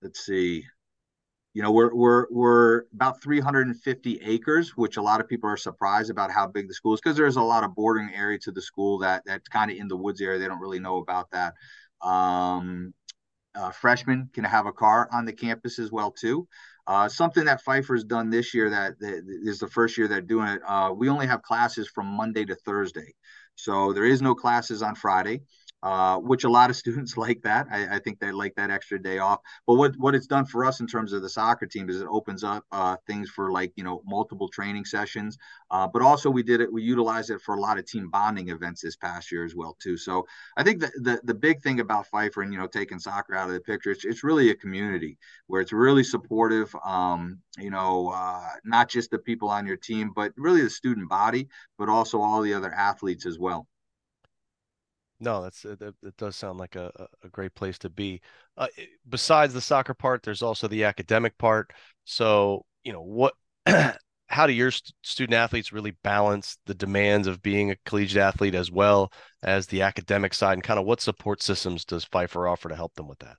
let's 0.02 0.24
see. 0.24 0.64
You 1.54 1.62
know 1.62 1.72
we're 1.72 1.94
we're 1.94 2.26
we're 2.30 2.82
about 2.92 3.22
350 3.22 4.20
acres 4.22 4.76
which 4.76 4.96
a 4.96 5.02
lot 5.02 5.20
of 5.20 5.28
people 5.28 5.50
are 5.50 5.56
surprised 5.56 6.10
about 6.10 6.30
how 6.30 6.46
big 6.46 6.68
the 6.68 6.74
school 6.74 6.94
is 6.94 7.00
because 7.00 7.16
there's 7.16 7.36
a 7.36 7.42
lot 7.42 7.64
of 7.64 7.74
bordering 7.74 8.14
area 8.14 8.38
to 8.40 8.52
the 8.52 8.62
school 8.62 8.98
that 8.98 9.22
that's 9.26 9.48
kind 9.48 9.70
of 9.70 9.76
in 9.76 9.88
the 9.88 9.96
woods 9.96 10.20
area. 10.20 10.38
They 10.38 10.46
don't 10.46 10.60
really 10.60 10.78
know 10.78 10.98
about 10.98 11.30
that. 11.32 11.54
Um, 12.06 12.94
uh, 13.58 13.70
freshmen 13.70 14.30
can 14.32 14.44
have 14.44 14.66
a 14.66 14.72
car 14.72 15.08
on 15.12 15.24
the 15.24 15.32
campus 15.32 15.78
as 15.78 15.90
well 15.90 16.10
too. 16.10 16.46
Uh, 16.86 17.08
something 17.08 17.44
that 17.44 17.62
Pfeiffer's 17.62 18.04
done 18.04 18.30
this 18.30 18.54
year 18.54 18.70
that, 18.70 18.98
that 19.00 19.22
is 19.42 19.58
the 19.58 19.68
first 19.68 19.98
year 19.98 20.08
they're 20.08 20.22
doing 20.22 20.48
it. 20.48 20.62
Uh, 20.66 20.92
we 20.96 21.08
only 21.08 21.26
have 21.26 21.42
classes 21.42 21.88
from 21.88 22.06
Monday 22.06 22.44
to 22.46 22.54
Thursday, 22.54 23.14
so 23.56 23.92
there 23.92 24.04
is 24.04 24.22
no 24.22 24.34
classes 24.34 24.82
on 24.82 24.94
Friday 24.94 25.42
uh, 25.82 26.18
which 26.18 26.44
a 26.44 26.50
lot 26.50 26.70
of 26.70 26.76
students 26.84 27.16
like 27.16 27.42
that. 27.42 27.66
I, 27.70 27.96
I, 27.96 27.98
think 27.98 28.18
they 28.18 28.32
like 28.32 28.54
that 28.56 28.70
extra 28.70 29.00
day 29.00 29.18
off. 29.18 29.40
But 29.66 29.74
what 29.74 29.96
what 29.96 30.14
it's 30.14 30.26
done 30.26 30.44
for 30.44 30.64
us 30.64 30.80
in 30.80 30.86
terms 30.86 31.12
of 31.12 31.22
the 31.22 31.28
soccer 31.28 31.66
team 31.66 31.88
is 31.88 32.00
it 32.00 32.08
opens 32.10 32.42
up 32.44 32.64
uh, 32.72 32.96
things 33.06 33.30
for 33.30 33.52
like 33.52 33.72
you 33.76 33.84
know 33.84 34.02
multiple 34.04 34.48
training 34.48 34.84
sessions. 34.84 35.38
Uh, 35.70 35.86
but 35.86 36.02
also 36.02 36.30
we 36.30 36.42
did 36.42 36.60
it. 36.60 36.72
We 36.72 36.82
utilized 36.82 37.30
it 37.30 37.40
for 37.40 37.54
a 37.54 37.60
lot 37.60 37.78
of 37.78 37.86
team 37.86 38.10
bonding 38.10 38.48
events 38.48 38.82
this 38.82 38.96
past 38.96 39.30
year 39.30 39.44
as 39.44 39.54
well 39.54 39.76
too. 39.80 39.96
So 39.96 40.26
I 40.56 40.62
think 40.62 40.80
the 40.80 40.90
the, 41.00 41.20
the 41.24 41.34
big 41.34 41.62
thing 41.62 41.80
about 41.80 42.06
Pfeiffer 42.06 42.42
and 42.42 42.52
you 42.52 42.58
know 42.58 42.66
taking 42.66 42.98
soccer 42.98 43.34
out 43.34 43.48
of 43.48 43.54
the 43.54 43.60
picture, 43.60 43.90
it's, 43.90 44.04
it's 44.04 44.24
really 44.24 44.50
a 44.50 44.54
community 44.54 45.18
where 45.46 45.60
it's 45.60 45.72
really 45.72 46.04
supportive. 46.04 46.74
Um, 46.84 47.38
you 47.58 47.70
know, 47.70 48.12
uh, 48.14 48.48
not 48.64 48.88
just 48.88 49.10
the 49.10 49.18
people 49.18 49.48
on 49.48 49.66
your 49.66 49.76
team, 49.76 50.12
but 50.14 50.32
really 50.36 50.62
the 50.62 50.70
student 50.70 51.08
body, 51.08 51.48
but 51.78 51.88
also 51.88 52.20
all 52.20 52.40
the 52.42 52.54
other 52.54 52.72
athletes 52.72 53.26
as 53.26 53.38
well. 53.38 53.66
No, 55.20 55.42
that's 55.42 55.64
it, 55.64 55.80
it 55.80 56.16
does 56.16 56.36
sound 56.36 56.58
like 56.58 56.76
a, 56.76 56.92
a 57.24 57.28
great 57.28 57.54
place 57.54 57.78
to 57.78 57.90
be. 57.90 58.20
Uh, 58.56 58.68
besides 59.08 59.52
the 59.52 59.60
soccer 59.60 59.94
part, 59.94 60.22
there's 60.22 60.42
also 60.42 60.68
the 60.68 60.84
academic 60.84 61.36
part. 61.38 61.72
So, 62.04 62.64
you 62.84 62.92
know, 62.92 63.02
what 63.02 63.34
how 63.66 64.46
do 64.46 64.52
your 64.52 64.70
st- 64.70 64.92
student 65.02 65.34
athletes 65.34 65.72
really 65.72 65.96
balance 66.04 66.58
the 66.66 66.74
demands 66.74 67.26
of 67.26 67.42
being 67.42 67.70
a 67.70 67.76
collegiate 67.84 68.22
athlete 68.22 68.54
as 68.54 68.70
well 68.70 69.12
as 69.42 69.66
the 69.66 69.82
academic 69.82 70.34
side 70.34 70.52
and 70.52 70.62
kind 70.62 70.78
of 70.78 70.86
what 70.86 71.00
support 71.00 71.42
systems 71.42 71.84
does 71.84 72.04
Pfeiffer 72.04 72.46
offer 72.46 72.68
to 72.68 72.76
help 72.76 72.94
them 72.94 73.08
with 73.08 73.18
that? 73.18 73.36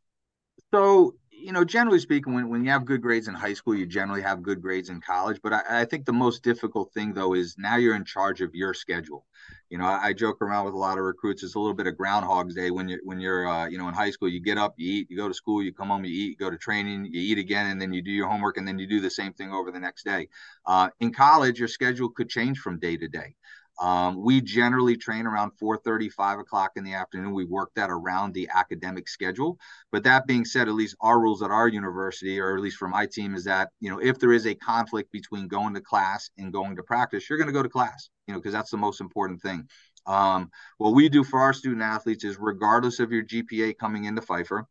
So, 0.73 1.13
you 1.39 1.51
know, 1.51 1.63
generally 1.63 1.99
speaking, 1.99 2.33
when, 2.33 2.49
when 2.49 2.63
you 2.63 2.69
have 2.71 2.85
good 2.85 3.01
grades 3.01 3.27
in 3.27 3.33
high 3.33 3.53
school, 3.53 3.75
you 3.75 3.85
generally 3.85 4.21
have 4.21 4.43
good 4.43 4.61
grades 4.61 4.89
in 4.89 4.99
college. 5.01 5.39
But 5.41 5.53
I, 5.53 5.81
I 5.81 5.85
think 5.85 6.05
the 6.05 6.13
most 6.13 6.43
difficult 6.43 6.93
thing, 6.93 7.13
though, 7.13 7.33
is 7.33 7.55
now 7.57 7.77
you're 7.77 7.95
in 7.95 8.05
charge 8.05 8.41
of 8.41 8.53
your 8.53 8.73
schedule. 8.73 9.25
You 9.69 9.77
know, 9.77 9.85
I, 9.85 10.07
I, 10.07 10.13
joke 10.13 10.41
around 10.41 10.65
with 10.65 10.73
a 10.73 10.77
lot 10.77 10.97
of 10.97 11.03
recruits. 11.03 11.43
It's 11.43 11.55
a 11.55 11.59
little 11.59 11.75
bit 11.75 11.87
of 11.87 11.95
Groundhog's 11.95 12.55
Day 12.55 12.71
when 12.71 12.89
you're 12.89 12.99
when 13.03 13.19
you're 13.19 13.47
uh, 13.47 13.67
you 13.67 13.77
know 13.77 13.87
in 13.87 13.93
high 13.93 14.09
school. 14.11 14.27
You 14.27 14.39
get 14.39 14.57
up, 14.57 14.73
you 14.77 14.91
eat, 14.91 15.07
you 15.09 15.17
go 15.17 15.27
to 15.27 15.33
school, 15.33 15.63
you 15.63 15.73
come 15.73 15.89
home, 15.89 16.05
you 16.05 16.11
eat, 16.11 16.29
you 16.31 16.35
go 16.35 16.49
to 16.49 16.57
training, 16.57 17.05
you 17.05 17.21
eat 17.21 17.37
again, 17.37 17.67
and 17.67 17.81
then 17.81 17.93
you 17.93 18.01
do 18.01 18.11
your 18.11 18.27
homework, 18.27 18.57
and 18.57 18.67
then 18.67 18.79
you 18.79 18.87
do 18.87 18.99
the 18.99 19.09
same 19.09 19.33
thing 19.33 19.51
over 19.51 19.71
the 19.71 19.79
next 19.79 20.03
day. 20.03 20.27
Uh, 20.65 20.89
in 20.99 21.13
college, 21.13 21.59
your 21.59 21.67
schedule 21.67 22.09
could 22.09 22.29
change 22.29 22.59
from 22.59 22.79
day 22.79 22.97
to 22.97 23.07
day. 23.07 23.35
Um, 23.79 24.21
we 24.21 24.41
generally 24.41 24.97
train 24.97 25.25
around 25.25 25.51
4:30, 25.57 26.09
5 26.09 26.39
o'clock 26.39 26.71
in 26.75 26.83
the 26.83 26.93
afternoon. 26.93 27.33
We 27.33 27.45
work 27.45 27.71
that 27.75 27.89
around 27.89 28.33
the 28.33 28.49
academic 28.53 29.07
schedule. 29.07 29.57
But 29.91 30.03
that 30.03 30.27
being 30.27 30.43
said, 30.43 30.67
at 30.67 30.73
least 30.73 30.97
our 30.99 31.19
rules 31.19 31.41
at 31.41 31.51
our 31.51 31.67
university, 31.67 32.39
or 32.39 32.55
at 32.55 32.61
least 32.61 32.77
for 32.77 32.89
my 32.89 33.05
team, 33.05 33.35
is 33.35 33.45
that 33.45 33.69
you 33.79 33.89
know 33.89 33.99
if 33.99 34.19
there 34.19 34.33
is 34.33 34.45
a 34.45 34.55
conflict 34.55 35.11
between 35.11 35.47
going 35.47 35.73
to 35.75 35.81
class 35.81 36.29
and 36.37 36.51
going 36.51 36.75
to 36.75 36.83
practice, 36.83 37.29
you're 37.29 37.37
going 37.37 37.47
to 37.47 37.53
go 37.53 37.63
to 37.63 37.69
class. 37.69 38.09
You 38.27 38.33
know, 38.33 38.39
because 38.39 38.53
that's 38.53 38.71
the 38.71 38.77
most 38.77 39.01
important 39.01 39.41
thing. 39.41 39.67
Um, 40.05 40.49
what 40.77 40.93
we 40.93 41.07
do 41.09 41.23
for 41.23 41.39
our 41.39 41.53
student 41.53 41.81
athletes 41.81 42.23
is, 42.23 42.37
regardless 42.37 42.99
of 42.99 43.11
your 43.11 43.23
GPA 43.23 43.77
coming 43.77 44.05
into 44.05 44.21
Pfeiffer, 44.21 44.67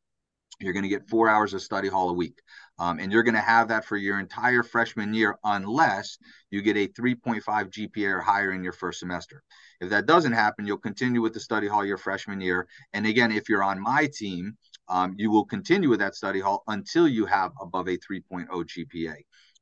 you're 0.60 0.72
going 0.72 0.82
to 0.82 0.88
get 0.88 1.08
four 1.08 1.28
hours 1.28 1.54
of 1.54 1.62
study 1.62 1.88
hall 1.88 2.10
a 2.10 2.14
week. 2.14 2.40
Um, 2.78 3.00
and 3.00 3.10
you're 3.10 3.22
going 3.22 3.34
to 3.34 3.40
have 3.40 3.68
that 3.68 3.84
for 3.84 3.96
your 3.96 4.20
entire 4.20 4.62
freshman 4.62 5.12
year 5.12 5.38
unless 5.44 6.18
you 6.50 6.62
get 6.62 6.76
a 6.76 6.86
3.5 6.88 7.42
GPA 7.42 8.16
or 8.16 8.20
higher 8.20 8.52
in 8.52 8.62
your 8.62 8.72
first 8.72 9.00
semester. 9.00 9.42
If 9.80 9.90
that 9.90 10.06
doesn't 10.06 10.32
happen, 10.32 10.66
you'll 10.66 10.78
continue 10.78 11.20
with 11.20 11.34
the 11.34 11.40
study 11.40 11.66
hall 11.66 11.84
your 11.84 11.98
freshman 11.98 12.40
year. 12.40 12.68
And 12.92 13.06
again, 13.06 13.32
if 13.32 13.48
you're 13.48 13.64
on 13.64 13.80
my 13.80 14.08
team, 14.12 14.56
um, 14.88 15.14
you 15.18 15.30
will 15.30 15.44
continue 15.44 15.88
with 15.88 16.00
that 16.00 16.14
study 16.14 16.40
hall 16.40 16.62
until 16.68 17.06
you 17.06 17.26
have 17.26 17.52
above 17.60 17.88
a 17.88 17.98
3.0 17.98 18.48
GPA. 18.48 19.16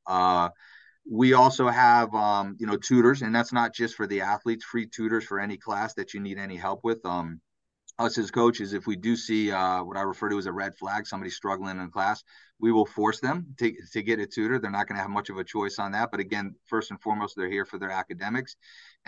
Uh, 0.05 0.49
we 1.09 1.33
also 1.33 1.67
have 1.67 2.13
um, 2.13 2.55
you 2.59 2.67
know 2.67 2.77
tutors 2.77 3.21
and 3.21 3.33
that's 3.33 3.53
not 3.53 3.73
just 3.73 3.95
for 3.95 4.07
the 4.07 4.21
athletes 4.21 4.65
free 4.65 4.85
tutors 4.85 5.23
for 5.23 5.39
any 5.39 5.57
class 5.57 5.93
that 5.93 6.13
you 6.13 6.19
need 6.19 6.37
any 6.37 6.57
help 6.57 6.81
with 6.83 7.05
um, 7.05 7.39
us 7.99 8.17
as 8.17 8.29
coaches, 8.29 8.73
if 8.73 8.85
we 8.85 8.95
do 8.95 9.15
see 9.15 9.51
uh, 9.51 9.83
what 9.83 9.97
I 9.97 10.01
refer 10.01 10.29
to 10.29 10.37
as 10.37 10.45
a 10.45 10.51
red 10.51 10.75
flag, 10.75 11.07
somebody 11.07 11.31
struggling 11.31 11.79
in 11.79 11.89
class, 11.89 12.23
we 12.59 12.71
will 12.71 12.85
force 12.85 13.19
them 13.19 13.47
to, 13.57 13.73
to 13.93 14.01
get 14.03 14.19
a 14.19 14.27
tutor. 14.27 14.59
They're 14.59 14.71
not 14.71 14.87
going 14.87 14.97
to 14.97 15.01
have 15.01 15.09
much 15.09 15.29
of 15.29 15.37
a 15.37 15.43
choice 15.43 15.79
on 15.79 15.91
that. 15.93 16.11
But 16.11 16.19
again, 16.19 16.55
first 16.65 16.91
and 16.91 17.01
foremost, 17.01 17.35
they're 17.35 17.49
here 17.49 17.65
for 17.65 17.79
their 17.79 17.91
academics. 17.91 18.55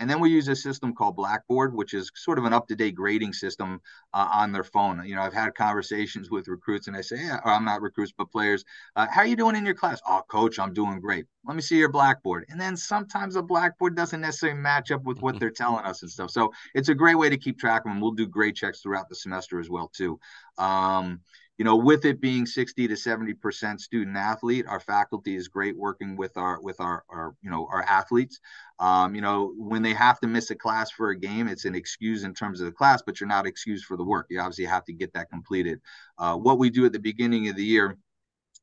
And 0.00 0.08
then 0.08 0.18
we 0.18 0.30
use 0.30 0.48
a 0.48 0.56
system 0.56 0.94
called 0.94 1.14
Blackboard, 1.14 1.74
which 1.74 1.92
is 1.92 2.10
sort 2.14 2.38
of 2.38 2.46
an 2.46 2.54
up 2.54 2.66
to 2.68 2.74
date 2.74 2.94
grading 2.94 3.34
system 3.34 3.80
uh, 4.14 4.28
on 4.32 4.50
their 4.50 4.64
phone. 4.64 5.06
You 5.06 5.14
know, 5.14 5.20
I've 5.20 5.34
had 5.34 5.54
conversations 5.54 6.30
with 6.30 6.48
recruits 6.48 6.88
and 6.88 6.96
I 6.96 7.02
say, 7.02 7.16
yeah, 7.18 7.38
I'm 7.44 7.66
not 7.66 7.82
recruits, 7.82 8.12
but 8.16 8.32
players, 8.32 8.64
uh, 8.96 9.06
how 9.10 9.20
are 9.20 9.26
you 9.26 9.36
doing 9.36 9.56
in 9.56 9.66
your 9.66 9.74
class? 9.74 10.00
Oh, 10.08 10.22
coach, 10.26 10.58
I'm 10.58 10.72
doing 10.72 11.00
great. 11.00 11.26
Let 11.44 11.54
me 11.54 11.62
see 11.62 11.76
your 11.76 11.90
Blackboard. 11.90 12.46
And 12.48 12.58
then 12.58 12.78
sometimes 12.78 13.34
the 13.34 13.42
Blackboard 13.42 13.94
doesn't 13.94 14.22
necessarily 14.22 14.58
match 14.58 14.90
up 14.90 15.04
with 15.04 15.20
what 15.20 15.38
they're 15.40 15.50
telling 15.50 15.84
us 15.84 16.00
and 16.00 16.10
stuff. 16.10 16.30
So 16.30 16.50
it's 16.74 16.88
a 16.88 16.94
great 16.94 17.18
way 17.18 17.28
to 17.28 17.36
keep 17.36 17.58
track 17.58 17.84
of 17.84 17.90
them. 17.90 18.00
We'll 18.00 18.12
do 18.12 18.26
grade 18.26 18.56
checks 18.56 18.80
throughout 18.80 19.10
the 19.10 19.14
semester 19.14 19.60
as 19.60 19.68
well, 19.68 19.88
too. 19.94 20.18
Um, 20.56 21.20
you 21.60 21.64
know, 21.64 21.76
with 21.76 22.06
it 22.06 22.22
being 22.22 22.46
60 22.46 22.88
to 22.88 22.96
70 22.96 23.34
percent 23.34 23.82
student 23.82 24.16
athlete, 24.16 24.64
our 24.66 24.80
faculty 24.80 25.36
is 25.36 25.46
great 25.46 25.76
working 25.76 26.16
with 26.16 26.38
our 26.38 26.58
with 26.62 26.80
our, 26.80 27.04
our 27.10 27.34
you 27.42 27.50
know 27.50 27.68
our 27.70 27.82
athletes. 27.82 28.40
Um, 28.78 29.14
you 29.14 29.20
know, 29.20 29.52
when 29.58 29.82
they 29.82 29.92
have 29.92 30.18
to 30.20 30.26
miss 30.26 30.50
a 30.50 30.54
class 30.54 30.90
for 30.90 31.10
a 31.10 31.18
game, 31.18 31.48
it's 31.48 31.66
an 31.66 31.74
excuse 31.74 32.24
in 32.24 32.32
terms 32.32 32.62
of 32.62 32.64
the 32.64 32.72
class, 32.72 33.02
but 33.04 33.20
you're 33.20 33.28
not 33.28 33.46
excused 33.46 33.84
for 33.84 33.98
the 33.98 34.04
work. 34.04 34.24
You 34.30 34.40
obviously 34.40 34.64
have 34.64 34.86
to 34.86 34.94
get 34.94 35.12
that 35.12 35.28
completed. 35.28 35.82
Uh, 36.16 36.34
what 36.34 36.56
we 36.56 36.70
do 36.70 36.86
at 36.86 36.92
the 36.92 36.98
beginning 36.98 37.50
of 37.50 37.56
the 37.56 37.64
year, 37.64 37.98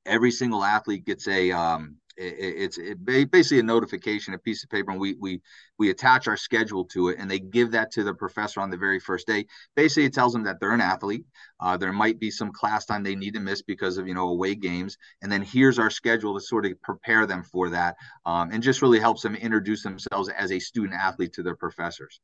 every 0.08 0.32
single 0.32 0.64
athlete 0.64 1.06
gets 1.06 1.28
a 1.28 1.52
um, 1.52 1.98
it's 2.18 2.78
it 2.78 3.04
basically 3.06 3.60
a 3.60 3.64
notification, 3.64 4.34
a 4.34 4.38
piece 4.38 4.64
of 4.64 4.70
paper, 4.70 4.92
and 4.92 5.00
we 5.00 5.16
we 5.20 5.42
we 5.78 5.90
attach 5.90 6.28
our 6.28 6.38
schedule 6.38 6.86
to 6.86 7.10
it, 7.10 7.18
and 7.20 7.30
they 7.30 7.40
give 7.40 7.72
that 7.72 7.92
to 7.92 8.04
the 8.04 8.14
professor 8.14 8.60
on 8.60 8.70
the 8.70 8.78
very 8.78 9.00
first 9.00 9.28
day. 9.28 9.46
Basically, 9.76 10.06
it 10.06 10.14
tells 10.14 10.34
them 10.34 10.44
that 10.44 10.60
they're 10.60 10.72
an 10.72 10.82
athlete. 10.82 11.26
Uh, 11.60 11.78
there 11.78 11.94
might 11.94 12.20
be 12.20 12.32
some 12.32 12.52
class 12.52 12.86
time 12.86 13.04
they 13.04 13.16
need 13.16 13.34
to 13.36 13.40
miss 13.40 13.62
because 13.62 13.98
of 13.98 14.08
you 14.08 14.14
know 14.14 14.30
away 14.30 14.56
games, 14.56 14.98
and 15.22 15.32
then 15.32 15.42
here's 15.42 15.80
our 15.80 15.90
schedule 15.90 16.34
to 16.34 16.42
sort 16.42 16.66
of 16.66 16.82
prepare 16.82 17.26
them 17.26 17.44
for 17.44 17.70
that, 17.70 17.96
um, 18.26 18.52
and 18.52 18.64
just 18.64 18.82
really 18.82 19.00
helps 19.00 19.22
them 19.22 19.36
introduce 19.36 19.84
themselves 19.84 20.30
as 20.30 20.52
a 20.52 20.60
student 20.60 21.00
athlete 21.00 21.34
to 21.34 21.44
their 21.44 21.56
professors. 21.56 22.20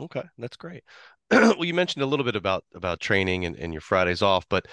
Okay, 0.00 0.24
that's 0.38 0.56
great. 0.56 0.82
well, 1.30 1.64
you 1.64 1.74
mentioned 1.74 2.02
a 2.02 2.06
little 2.06 2.24
bit 2.24 2.36
about 2.36 2.64
about 2.74 3.00
training 3.00 3.44
and, 3.44 3.56
and 3.56 3.72
your 3.72 3.80
Fridays 3.80 4.22
off, 4.22 4.44
but 4.48 4.66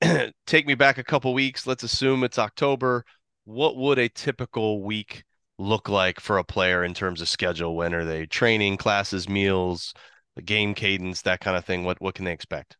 take 0.46 0.66
me 0.66 0.74
back 0.74 0.98
a 0.98 1.04
couple 1.04 1.32
weeks. 1.32 1.66
Let's 1.66 1.84
assume 1.84 2.24
it's 2.24 2.38
October 2.38 3.04
what 3.44 3.76
would 3.76 3.98
a 3.98 4.08
typical 4.08 4.82
week 4.82 5.24
look 5.58 5.88
like 5.88 6.20
for 6.20 6.38
a 6.38 6.44
player 6.44 6.84
in 6.84 6.94
terms 6.94 7.20
of 7.20 7.28
schedule? 7.28 7.76
When 7.76 7.94
are 7.94 8.04
they 8.04 8.26
training, 8.26 8.76
classes, 8.76 9.28
meals, 9.28 9.94
game 10.44 10.74
cadence, 10.74 11.22
that 11.22 11.40
kind 11.40 11.56
of 11.56 11.64
thing? 11.64 11.84
What 11.84 12.00
what 12.00 12.14
can 12.14 12.24
they 12.24 12.32
expect? 12.32 12.76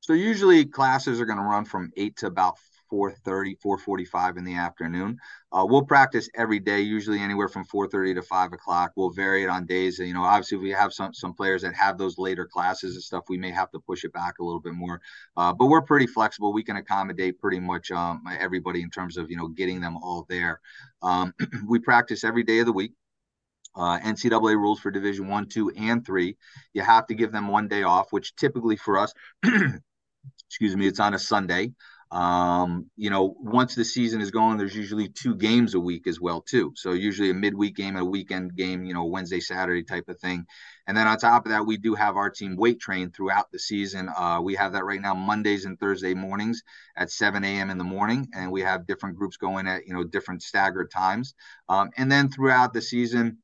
So 0.00 0.12
usually 0.12 0.66
classes 0.66 1.20
are 1.20 1.26
going 1.26 1.38
to 1.38 1.44
run 1.44 1.64
from 1.64 1.90
eight 1.96 2.16
to 2.18 2.26
about 2.26 2.58
4.30 2.94 3.56
4.45 3.64 4.38
in 4.38 4.44
the 4.44 4.54
afternoon. 4.54 5.18
Uh, 5.52 5.64
we'll 5.68 5.84
practice 5.84 6.28
every 6.36 6.60
day 6.60 6.80
usually 6.80 7.20
anywhere 7.20 7.48
from 7.48 7.64
4.30 7.64 8.14
to 8.14 8.22
5 8.22 8.52
o'clock. 8.52 8.92
We'll 8.96 9.10
vary 9.10 9.44
it 9.44 9.48
on 9.48 9.66
days 9.66 9.98
you 9.98 10.14
know 10.14 10.22
obviously 10.22 10.58
we 10.58 10.70
have 10.70 10.92
some 10.92 11.12
some 11.12 11.34
players 11.34 11.62
that 11.62 11.74
have 11.74 11.98
those 11.98 12.18
later 12.18 12.46
classes 12.46 12.94
and 12.94 13.02
stuff 13.02 13.24
we 13.28 13.38
may 13.38 13.50
have 13.50 13.70
to 13.72 13.80
push 13.80 14.04
it 14.04 14.12
back 14.12 14.38
a 14.38 14.44
little 14.44 14.60
bit 14.60 14.74
more. 14.74 15.00
Uh, 15.36 15.52
but 15.52 15.66
we're 15.66 15.82
pretty 15.82 16.06
flexible. 16.06 16.52
We 16.52 16.62
can 16.62 16.76
accommodate 16.76 17.40
pretty 17.40 17.60
much 17.60 17.90
um, 17.90 18.22
everybody 18.38 18.82
in 18.82 18.90
terms 18.90 19.16
of 19.16 19.30
you 19.30 19.36
know 19.36 19.48
getting 19.48 19.80
them 19.80 19.96
all 19.96 20.26
there. 20.28 20.60
Um, 21.02 21.34
we 21.68 21.78
practice 21.78 22.24
every 22.24 22.44
day 22.44 22.60
of 22.60 22.66
the 22.66 22.72
week. 22.72 22.92
Uh, 23.76 23.98
NCAA 23.98 24.54
rules 24.54 24.78
for 24.78 24.92
Division 24.92 25.26
One, 25.26 25.48
Two, 25.48 25.70
and 25.70 26.06
Three. 26.06 26.36
You 26.74 26.82
have 26.82 27.06
to 27.08 27.14
give 27.14 27.32
them 27.32 27.48
one 27.48 27.66
day 27.66 27.82
off, 27.82 28.12
which 28.12 28.36
typically 28.36 28.76
for 28.76 28.98
us, 28.98 29.12
excuse 30.48 30.76
me, 30.76 30.86
it's 30.86 31.00
on 31.00 31.14
a 31.14 31.18
Sunday. 31.18 31.72
Um, 32.14 32.92
you 32.96 33.10
know, 33.10 33.34
once 33.40 33.74
the 33.74 33.84
season 33.84 34.20
is 34.20 34.30
going, 34.30 34.56
there's 34.56 34.76
usually 34.76 35.08
two 35.08 35.34
games 35.34 35.74
a 35.74 35.80
week 35.80 36.06
as 36.06 36.20
well 36.20 36.40
too. 36.40 36.72
So 36.76 36.92
usually 36.92 37.30
a 37.30 37.34
midweek 37.34 37.74
game, 37.74 37.96
and 37.96 38.06
a 38.06 38.08
weekend 38.08 38.54
game, 38.54 38.84
you 38.84 38.94
know, 38.94 39.04
Wednesday, 39.06 39.40
Saturday 39.40 39.82
type 39.82 40.08
of 40.08 40.20
thing. 40.20 40.46
And 40.86 40.96
then 40.96 41.08
on 41.08 41.18
top 41.18 41.44
of 41.44 41.50
that, 41.50 41.66
we 41.66 41.76
do 41.76 41.96
have 41.96 42.16
our 42.16 42.30
team 42.30 42.54
weight 42.56 42.78
train 42.78 43.10
throughout 43.10 43.50
the 43.50 43.58
season. 43.58 44.08
Uh, 44.16 44.40
we 44.40 44.54
have 44.54 44.74
that 44.74 44.84
right 44.84 45.00
now 45.00 45.14
Mondays 45.14 45.64
and 45.64 45.78
Thursday 45.80 46.14
mornings 46.14 46.62
at 46.96 47.10
7 47.10 47.42
a.m. 47.42 47.68
in 47.68 47.78
the 47.78 47.84
morning, 47.84 48.28
and 48.32 48.52
we 48.52 48.60
have 48.60 48.86
different 48.86 49.16
groups 49.16 49.36
going 49.36 49.66
at 49.66 49.84
you 49.84 49.92
know 49.92 50.04
different 50.04 50.40
staggered 50.40 50.92
times. 50.92 51.34
Um, 51.68 51.90
and 51.96 52.12
then 52.12 52.30
throughout 52.30 52.72
the 52.72 52.82
season, 52.82 53.38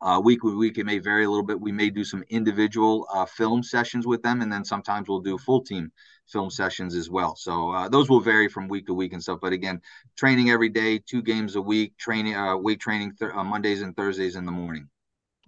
uh, 0.00 0.20
week 0.22 0.42
with 0.42 0.54
week, 0.54 0.78
it 0.78 0.84
may 0.84 0.98
vary 0.98 1.24
a 1.24 1.30
little 1.30 1.46
bit. 1.46 1.60
We 1.60 1.70
may 1.70 1.90
do 1.90 2.02
some 2.02 2.24
individual 2.28 3.06
uh, 3.12 3.26
film 3.26 3.62
sessions 3.62 4.04
with 4.04 4.22
them, 4.22 4.40
and 4.40 4.52
then 4.52 4.64
sometimes 4.64 5.08
we'll 5.08 5.20
do 5.20 5.38
full 5.38 5.62
team 5.62 5.92
film 6.30 6.50
sessions 6.50 6.94
as 6.94 7.10
well. 7.10 7.36
So 7.36 7.70
uh, 7.70 7.88
those 7.88 8.08
will 8.08 8.20
vary 8.20 8.48
from 8.48 8.68
week 8.68 8.86
to 8.86 8.94
week 8.94 9.12
and 9.12 9.22
stuff. 9.22 9.38
But 9.40 9.52
again, 9.52 9.80
training 10.16 10.50
every 10.50 10.68
day, 10.68 10.98
two 10.98 11.22
games 11.22 11.56
a 11.56 11.62
week, 11.62 11.96
training 11.96 12.34
uh, 12.34 12.56
weight 12.56 12.80
training 12.80 13.14
th- 13.18 13.32
uh, 13.32 13.44
Mondays 13.44 13.82
and 13.82 13.96
Thursdays 13.96 14.36
in 14.36 14.44
the 14.44 14.52
morning. 14.52 14.88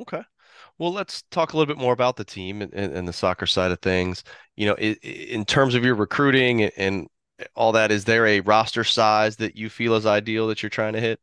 Okay. 0.01 0.23
Well, 0.79 0.93
let's 0.93 1.23
talk 1.31 1.53
a 1.53 1.57
little 1.57 1.73
bit 1.73 1.81
more 1.81 1.93
about 1.93 2.17
the 2.17 2.25
team 2.25 2.63
and, 2.63 2.73
and 2.73 3.07
the 3.07 3.13
soccer 3.13 3.47
side 3.47 3.71
of 3.71 3.81
things. 3.81 4.25
You 4.57 4.67
know, 4.67 4.75
in, 4.75 4.95
in 5.03 5.45
terms 5.45 5.75
of 5.75 5.85
your 5.85 5.95
recruiting 5.95 6.63
and 6.63 7.07
all 7.55 7.73
that, 7.73 7.93
is 7.93 8.05
there 8.05 8.27
a 8.27 8.41
roster 8.41 8.85
size 8.85 9.37
that 9.37 9.57
you 9.57 9.69
feel 9.69 9.95
is 9.95 10.07
ideal 10.07 10.49
that 10.49 10.63
you're 10.63 10.71
trying 10.71 10.95
to 10.95 11.01
hit? 11.01 11.21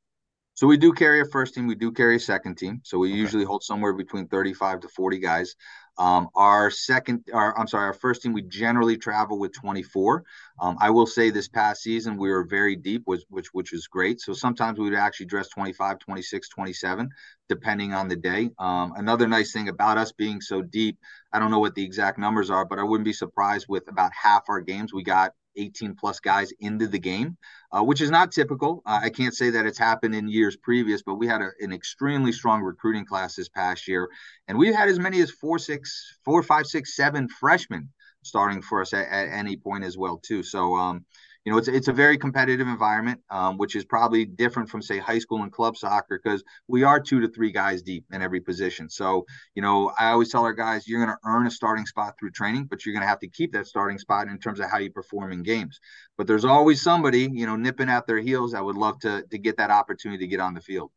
So 0.53 0.67
we 0.67 0.75
do 0.75 0.91
carry 0.91 1.21
a 1.21 1.25
first 1.25 1.55
team, 1.55 1.67
we 1.67 1.75
do 1.75 1.89
carry 1.89 2.17
a 2.17 2.19
second 2.19 2.57
team. 2.57 2.81
So 2.83 2.97
we 2.99 3.11
okay. 3.11 3.17
usually 3.17 3.45
hold 3.45 3.63
somewhere 3.63 3.93
between 3.93 4.27
35 4.27 4.81
to 4.81 4.89
40 4.89 5.19
guys. 5.19 5.55
Um, 5.99 6.29
our 6.35 6.71
second, 6.71 7.25
our, 7.33 7.57
I'm 7.59 7.67
sorry, 7.67 7.85
our 7.85 7.93
first 7.93 8.21
team, 8.23 8.33
we 8.33 8.41
generally 8.41 8.97
travel 8.97 9.37
with 9.37 9.53
24. 9.53 10.23
Um, 10.61 10.77
I 10.79 10.89
will 10.89 11.05
say 11.05 11.29
this 11.29 11.49
past 11.49 11.83
season, 11.83 12.17
we 12.17 12.29
were 12.29 12.45
very 12.45 12.75
deep, 12.75 13.03
which, 13.05 13.23
which, 13.29 13.47
which 13.53 13.71
was 13.73 13.87
great. 13.87 14.21
So 14.21 14.33
sometimes 14.33 14.79
we 14.79 14.89
would 14.89 14.97
actually 14.97 15.27
dress 15.27 15.49
25, 15.49 15.99
26, 15.99 16.49
27, 16.49 17.09
depending 17.49 17.93
on 17.93 18.07
the 18.07 18.15
day. 18.15 18.49
Um, 18.59 18.93
another 18.95 19.27
nice 19.27 19.51
thing 19.51 19.69
about 19.69 19.97
us 19.97 20.11
being 20.13 20.41
so 20.41 20.61
deep, 20.61 20.97
I 21.33 21.39
don't 21.39 21.51
know 21.51 21.59
what 21.59 21.75
the 21.75 21.83
exact 21.83 22.17
numbers 22.17 22.49
are, 22.49 22.65
but 22.65 22.79
I 22.79 22.83
wouldn't 22.83 23.05
be 23.05 23.13
surprised 23.13 23.67
with 23.69 23.87
about 23.89 24.11
half 24.13 24.43
our 24.49 24.61
games. 24.61 24.93
We 24.93 25.03
got 25.03 25.33
18 25.59 25.95
plus 25.95 26.19
guys 26.19 26.51
into 26.59 26.87
the 26.87 26.99
game, 26.99 27.37
uh, 27.71 27.83
which 27.83 28.01
is 28.01 28.09
not 28.09 28.31
typical. 28.31 28.81
Uh, 28.85 28.99
I 29.03 29.09
can't 29.09 29.33
say 29.33 29.49
that 29.51 29.65
it's 29.65 29.77
happened 29.77 30.15
in 30.15 30.27
years 30.27 30.55
previous, 30.55 31.01
but 31.03 31.15
we 31.15 31.27
had 31.27 31.41
a, 31.41 31.49
an 31.59 31.73
extremely 31.73 32.31
strong 32.31 32.61
recruiting 32.61 33.05
class 33.05 33.35
this 33.35 33.49
past 33.49 33.87
year, 33.87 34.09
and 34.47 34.57
we've 34.57 34.75
had 34.75 34.89
as 34.89 34.99
many 34.99 35.21
as 35.21 35.31
four, 35.31 35.59
six, 35.59 36.17
four, 36.25 36.41
five, 36.43 36.65
six, 36.65 36.95
seven 36.95 37.27
freshmen 37.27 37.89
starting 38.23 38.61
for 38.61 38.81
us 38.81 38.93
at, 38.93 39.07
at 39.07 39.29
any 39.29 39.55
point 39.55 39.83
as 39.83 39.97
well 39.97 40.17
too. 40.17 40.43
So 40.43 40.75
um, 40.75 41.05
you 41.46 41.51
know, 41.51 41.58
it's 41.58 41.67
it's 41.67 41.88
a 41.88 41.93
very 41.93 42.17
competitive 42.17 42.67
environment, 42.67 43.22
um, 43.29 43.58
which 43.58 43.75
is 43.75 43.86
probably 43.86 44.25
different 44.25 44.69
from 44.69 44.81
say 44.81 44.98
high 44.98 45.19
school 45.19 45.43
and 45.43 45.51
club 45.51 45.77
soccer 45.77 46.19
because 46.22 46.43
we 46.67 46.84
are 46.84 47.00
two 47.00 47.22
to 47.22 47.29
three 47.29 47.51
guys 47.51 47.81
deep 47.81 48.05
in 48.12 48.22
every 48.22 48.41
position. 48.41 48.89
So, 48.89 49.25
you 49.55 49.62
know, 49.62 49.91
I 49.98 50.12
always 50.12 50.29
tell 50.29 50.43
our 50.43 50.53
guys, 50.53 50.88
you're 50.88 51.03
going 51.03 51.15
to 51.15 51.29
earn 51.29 51.48
a 51.48 51.51
starting 51.51 51.86
spot 51.86 52.15
through 52.19 52.31
training, 52.31 52.65
but 52.65 52.86
you're 52.86 52.93
going 52.93 53.03
to 53.03 53.08
have 53.08 53.19
to 53.19 53.29
keep 53.29 53.53
that 53.53 53.67
starting 53.67 53.98
spot 53.98 54.27
in 54.27 54.38
terms 54.38 54.60
of 54.60 54.69
how 54.69 54.79
you 54.79 54.91
perform 54.91 55.31
in 55.31 55.43
games. 55.43 55.79
But 56.17 56.27
there's 56.27 56.46
always 56.46 56.81
somebody, 56.81 57.29
you 57.31 57.46
know, 57.46 57.55
nipping 57.55 57.89
at 57.89 58.05
their 58.05 58.19
heels 58.19 58.51
that 58.51 58.63
would 58.63 58.77
love 58.77 59.00
to 59.00 59.24
to 59.31 59.38
get 59.38 59.58
that 59.58 59.72
opportunity 59.72 60.25
to 60.25 60.27
get 60.27 60.41
on 60.41 60.53
the 60.53 60.62
field 60.62 60.91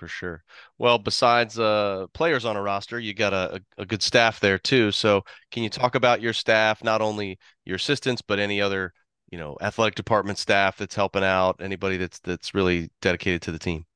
for 0.00 0.08
sure. 0.08 0.42
Well, 0.78 0.98
besides 0.98 1.58
uh, 1.58 2.06
players 2.14 2.46
on 2.46 2.56
a 2.56 2.62
roster, 2.62 2.98
you 2.98 3.12
got 3.12 3.34
a, 3.34 3.62
a, 3.76 3.84
good 3.84 4.02
staff 4.02 4.40
there 4.40 4.56
too. 4.58 4.90
So, 4.92 5.24
can 5.50 5.62
you 5.62 5.68
talk 5.68 5.94
about 5.94 6.22
your 6.22 6.32
staff, 6.32 6.82
not 6.82 7.02
only 7.02 7.38
your 7.66 7.76
assistants, 7.76 8.22
but 8.22 8.38
any 8.38 8.62
other 8.62 8.94
you 9.30 9.38
know 9.38 9.56
athletic 9.60 9.94
department 9.94 10.38
staff 10.38 10.76
that's 10.76 10.94
helping 10.94 11.24
out 11.24 11.56
anybody 11.60 11.96
that's 11.96 12.18
that's 12.20 12.54
really 12.54 12.90
dedicated 13.00 13.42
to 13.42 13.52
the 13.52 13.58
team. 13.58 13.86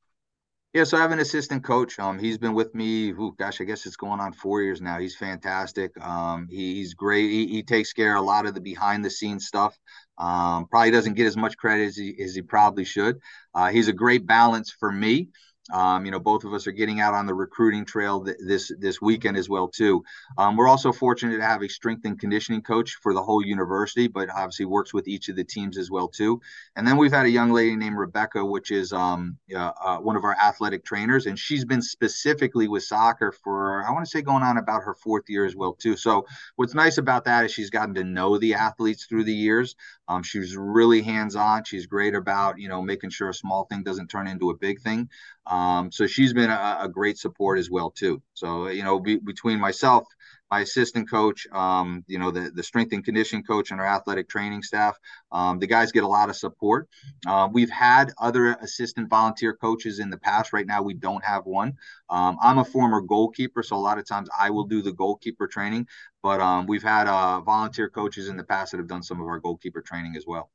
Yeah 0.72 0.82
so 0.82 0.96
i 0.96 1.00
have 1.00 1.12
an 1.12 1.20
assistant 1.20 1.62
coach 1.62 2.00
um 2.00 2.18
he's 2.18 2.36
been 2.36 2.52
with 2.52 2.74
me 2.74 3.12
gosh 3.38 3.60
i 3.60 3.64
guess 3.64 3.86
it's 3.86 3.94
going 3.94 4.18
on 4.18 4.32
four 4.32 4.60
years 4.60 4.80
now 4.80 4.98
he's 4.98 5.14
fantastic 5.16 5.92
um 6.04 6.48
he, 6.50 6.74
he's 6.74 6.94
great 6.94 7.30
he, 7.30 7.46
he 7.46 7.62
takes 7.62 7.92
care 7.92 8.16
of 8.16 8.22
a 8.22 8.26
lot 8.26 8.44
of 8.44 8.54
the 8.54 8.60
behind 8.60 9.04
the 9.04 9.10
scenes 9.10 9.46
stuff 9.46 9.78
um 10.18 10.66
probably 10.66 10.90
doesn't 10.90 11.14
get 11.14 11.26
as 11.26 11.36
much 11.36 11.56
credit 11.56 11.86
as 11.86 11.96
he, 11.96 12.20
as 12.22 12.34
he 12.34 12.42
probably 12.42 12.84
should. 12.84 13.18
Uh, 13.54 13.68
he's 13.68 13.88
a 13.88 13.92
great 13.92 14.26
balance 14.26 14.70
for 14.70 14.90
me 14.90 15.28
um, 15.72 16.04
you 16.04 16.10
know, 16.10 16.20
both 16.20 16.44
of 16.44 16.52
us 16.52 16.66
are 16.66 16.72
getting 16.72 17.00
out 17.00 17.14
on 17.14 17.26
the 17.26 17.34
recruiting 17.34 17.84
trail 17.84 18.22
th- 18.22 18.36
this 18.46 18.70
this 18.78 19.00
weekend 19.00 19.36
as 19.36 19.48
well 19.48 19.66
too. 19.66 20.04
Um, 20.36 20.56
we're 20.56 20.68
also 20.68 20.92
fortunate 20.92 21.38
to 21.38 21.44
have 21.44 21.62
a 21.62 21.68
strength 21.68 22.04
and 22.04 22.18
conditioning 22.18 22.60
coach 22.60 22.96
for 23.02 23.14
the 23.14 23.22
whole 23.22 23.44
university, 23.44 24.06
but 24.06 24.28
obviously 24.28 24.66
works 24.66 24.92
with 24.92 25.08
each 25.08 25.28
of 25.30 25.36
the 25.36 25.44
teams 25.44 25.78
as 25.78 25.90
well 25.90 26.08
too. 26.08 26.40
And 26.76 26.86
then 26.86 26.98
we've 26.98 27.12
had 27.12 27.24
a 27.24 27.30
young 27.30 27.50
lady 27.50 27.76
named 27.76 27.96
Rebecca, 27.96 28.44
which 28.44 28.70
is 28.70 28.92
um, 28.92 29.38
uh, 29.54 29.72
uh, 29.82 29.98
one 29.98 30.16
of 30.16 30.24
our 30.24 30.36
athletic 30.36 30.84
trainers, 30.84 31.26
and 31.26 31.38
she's 31.38 31.64
been 31.64 31.82
specifically 31.82 32.68
with 32.68 32.82
soccer 32.82 33.32
for 33.32 33.84
I 33.86 33.90
want 33.90 34.04
to 34.04 34.10
say 34.10 34.20
going 34.20 34.42
on 34.42 34.58
about 34.58 34.82
her 34.82 34.94
fourth 34.94 35.24
year 35.28 35.46
as 35.46 35.56
well 35.56 35.72
too. 35.72 35.96
So 35.96 36.26
what's 36.56 36.74
nice 36.74 36.98
about 36.98 37.24
that 37.24 37.46
is 37.46 37.52
she's 37.52 37.70
gotten 37.70 37.94
to 37.94 38.04
know 38.04 38.36
the 38.36 38.54
athletes 38.54 39.06
through 39.06 39.24
the 39.24 39.34
years. 39.34 39.76
Um, 40.08 40.22
she's 40.22 40.56
really 40.56 41.02
hands 41.02 41.36
on. 41.36 41.64
She's 41.64 41.86
great 41.86 42.14
about 42.14 42.58
you 42.58 42.68
know 42.68 42.82
making 42.82 43.10
sure 43.10 43.28
a 43.28 43.34
small 43.34 43.64
thing 43.64 43.82
doesn't 43.82 44.08
turn 44.08 44.26
into 44.26 44.50
a 44.50 44.56
big 44.56 44.80
thing. 44.80 45.08
Um, 45.46 45.92
so 45.92 46.06
she's 46.06 46.32
been 46.32 46.50
a, 46.50 46.78
a, 46.82 46.88
great 46.88 47.18
support 47.18 47.58
as 47.58 47.70
well 47.70 47.90
too. 47.90 48.22
So 48.32 48.68
you 48.68 48.82
know, 48.82 48.98
be, 48.98 49.16
between 49.16 49.60
myself, 49.60 50.04
my 50.50 50.60
assistant 50.60 51.10
coach, 51.10 51.46
um, 51.52 52.04
you 52.06 52.18
know, 52.18 52.30
the 52.30 52.50
the 52.54 52.62
strength 52.62 52.92
and 52.92 53.04
conditioning 53.04 53.44
coach, 53.44 53.70
and 53.70 53.80
our 53.80 53.86
athletic 53.86 54.28
training 54.28 54.62
staff, 54.62 54.96
um, 55.32 55.58
the 55.58 55.66
guys 55.66 55.92
get 55.92 56.04
a 56.04 56.08
lot 56.08 56.30
of 56.30 56.36
support. 56.36 56.88
Uh, 57.26 57.48
we've 57.50 57.70
had 57.70 58.12
other 58.18 58.54
assistant 58.54 59.08
volunteer 59.08 59.54
coaches 59.54 59.98
in 59.98 60.10
the 60.10 60.18
past. 60.18 60.52
Right 60.52 60.66
now, 60.66 60.82
we 60.82 60.94
don't 60.94 61.24
have 61.24 61.44
one. 61.44 61.74
Um, 62.08 62.38
I'm 62.42 62.58
a 62.58 62.64
former 62.64 63.00
goalkeeper, 63.00 63.62
so 63.62 63.76
a 63.76 63.78
lot 63.78 63.98
of 63.98 64.06
times 64.06 64.28
I 64.38 64.50
will 64.50 64.64
do 64.64 64.82
the 64.82 64.92
goalkeeper 64.92 65.46
training. 65.46 65.86
But 66.24 66.40
um, 66.40 66.66
we've 66.66 66.82
had 66.82 67.06
uh, 67.06 67.40
volunteer 67.42 67.88
coaches 67.88 68.28
in 68.28 68.36
the 68.36 68.44
past 68.44 68.72
that 68.72 68.78
have 68.78 68.88
done 68.88 69.04
some 69.04 69.20
of 69.20 69.28
our 69.28 69.38
goalkeeper 69.38 69.82
training 69.82 70.16
as 70.16 70.24
well. 70.26 70.50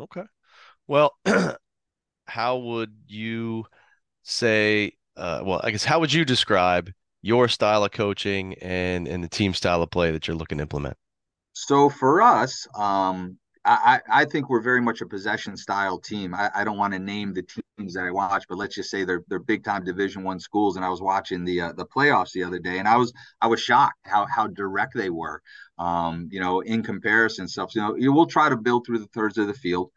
Okay. 0.00 0.24
Well, 0.88 1.14
how 2.26 2.56
would 2.58 2.96
you? 3.06 3.66
say, 4.22 4.92
uh, 5.16 5.42
well, 5.44 5.60
I 5.62 5.70
guess 5.70 5.84
how 5.84 6.00
would 6.00 6.12
you 6.12 6.24
describe 6.24 6.90
your 7.22 7.48
style 7.48 7.84
of 7.84 7.92
coaching 7.92 8.54
and 8.54 9.06
and 9.06 9.22
the 9.22 9.28
team 9.28 9.54
style 9.54 9.82
of 9.82 9.90
play 9.90 10.10
that 10.10 10.26
you're 10.26 10.36
looking 10.36 10.58
to 10.58 10.62
implement? 10.62 10.96
So 11.54 11.90
for 11.90 12.22
us, 12.22 12.66
um, 12.74 13.38
I, 13.64 14.00
I 14.10 14.24
think 14.24 14.48
we're 14.48 14.60
very 14.60 14.80
much 14.80 15.02
a 15.02 15.06
possession 15.06 15.56
style 15.56 15.98
team. 15.98 16.34
I, 16.34 16.50
I 16.54 16.64
don't 16.64 16.78
want 16.78 16.94
to 16.94 16.98
name 16.98 17.32
the 17.32 17.42
teams 17.42 17.94
that 17.94 18.04
I 18.04 18.10
watch, 18.10 18.44
but 18.48 18.58
let's 18.58 18.74
just 18.74 18.90
say 18.90 19.04
they're 19.04 19.22
they're 19.28 19.38
big 19.38 19.62
time 19.62 19.84
Division 19.84 20.24
One 20.24 20.40
schools. 20.40 20.76
And 20.76 20.84
I 20.84 20.88
was 20.88 21.00
watching 21.00 21.44
the 21.44 21.60
uh, 21.60 21.72
the 21.72 21.86
playoffs 21.86 22.32
the 22.32 22.42
other 22.42 22.58
day, 22.58 22.78
and 22.78 22.88
I 22.88 22.96
was 22.96 23.12
I 23.40 23.46
was 23.46 23.60
shocked 23.60 23.98
how 24.04 24.26
how 24.26 24.48
direct 24.48 24.94
they 24.94 25.10
were. 25.10 25.42
Um, 25.78 26.28
you 26.32 26.40
know, 26.40 26.60
in 26.60 26.82
comparison, 26.82 27.46
stuff. 27.46 27.74
You 27.74 27.82
know, 27.82 27.96
you 27.96 28.12
will 28.12 28.26
try 28.26 28.48
to 28.48 28.56
build 28.56 28.84
through 28.84 28.98
the 28.98 29.06
thirds 29.06 29.38
of 29.38 29.46
the 29.46 29.54
field. 29.54 29.90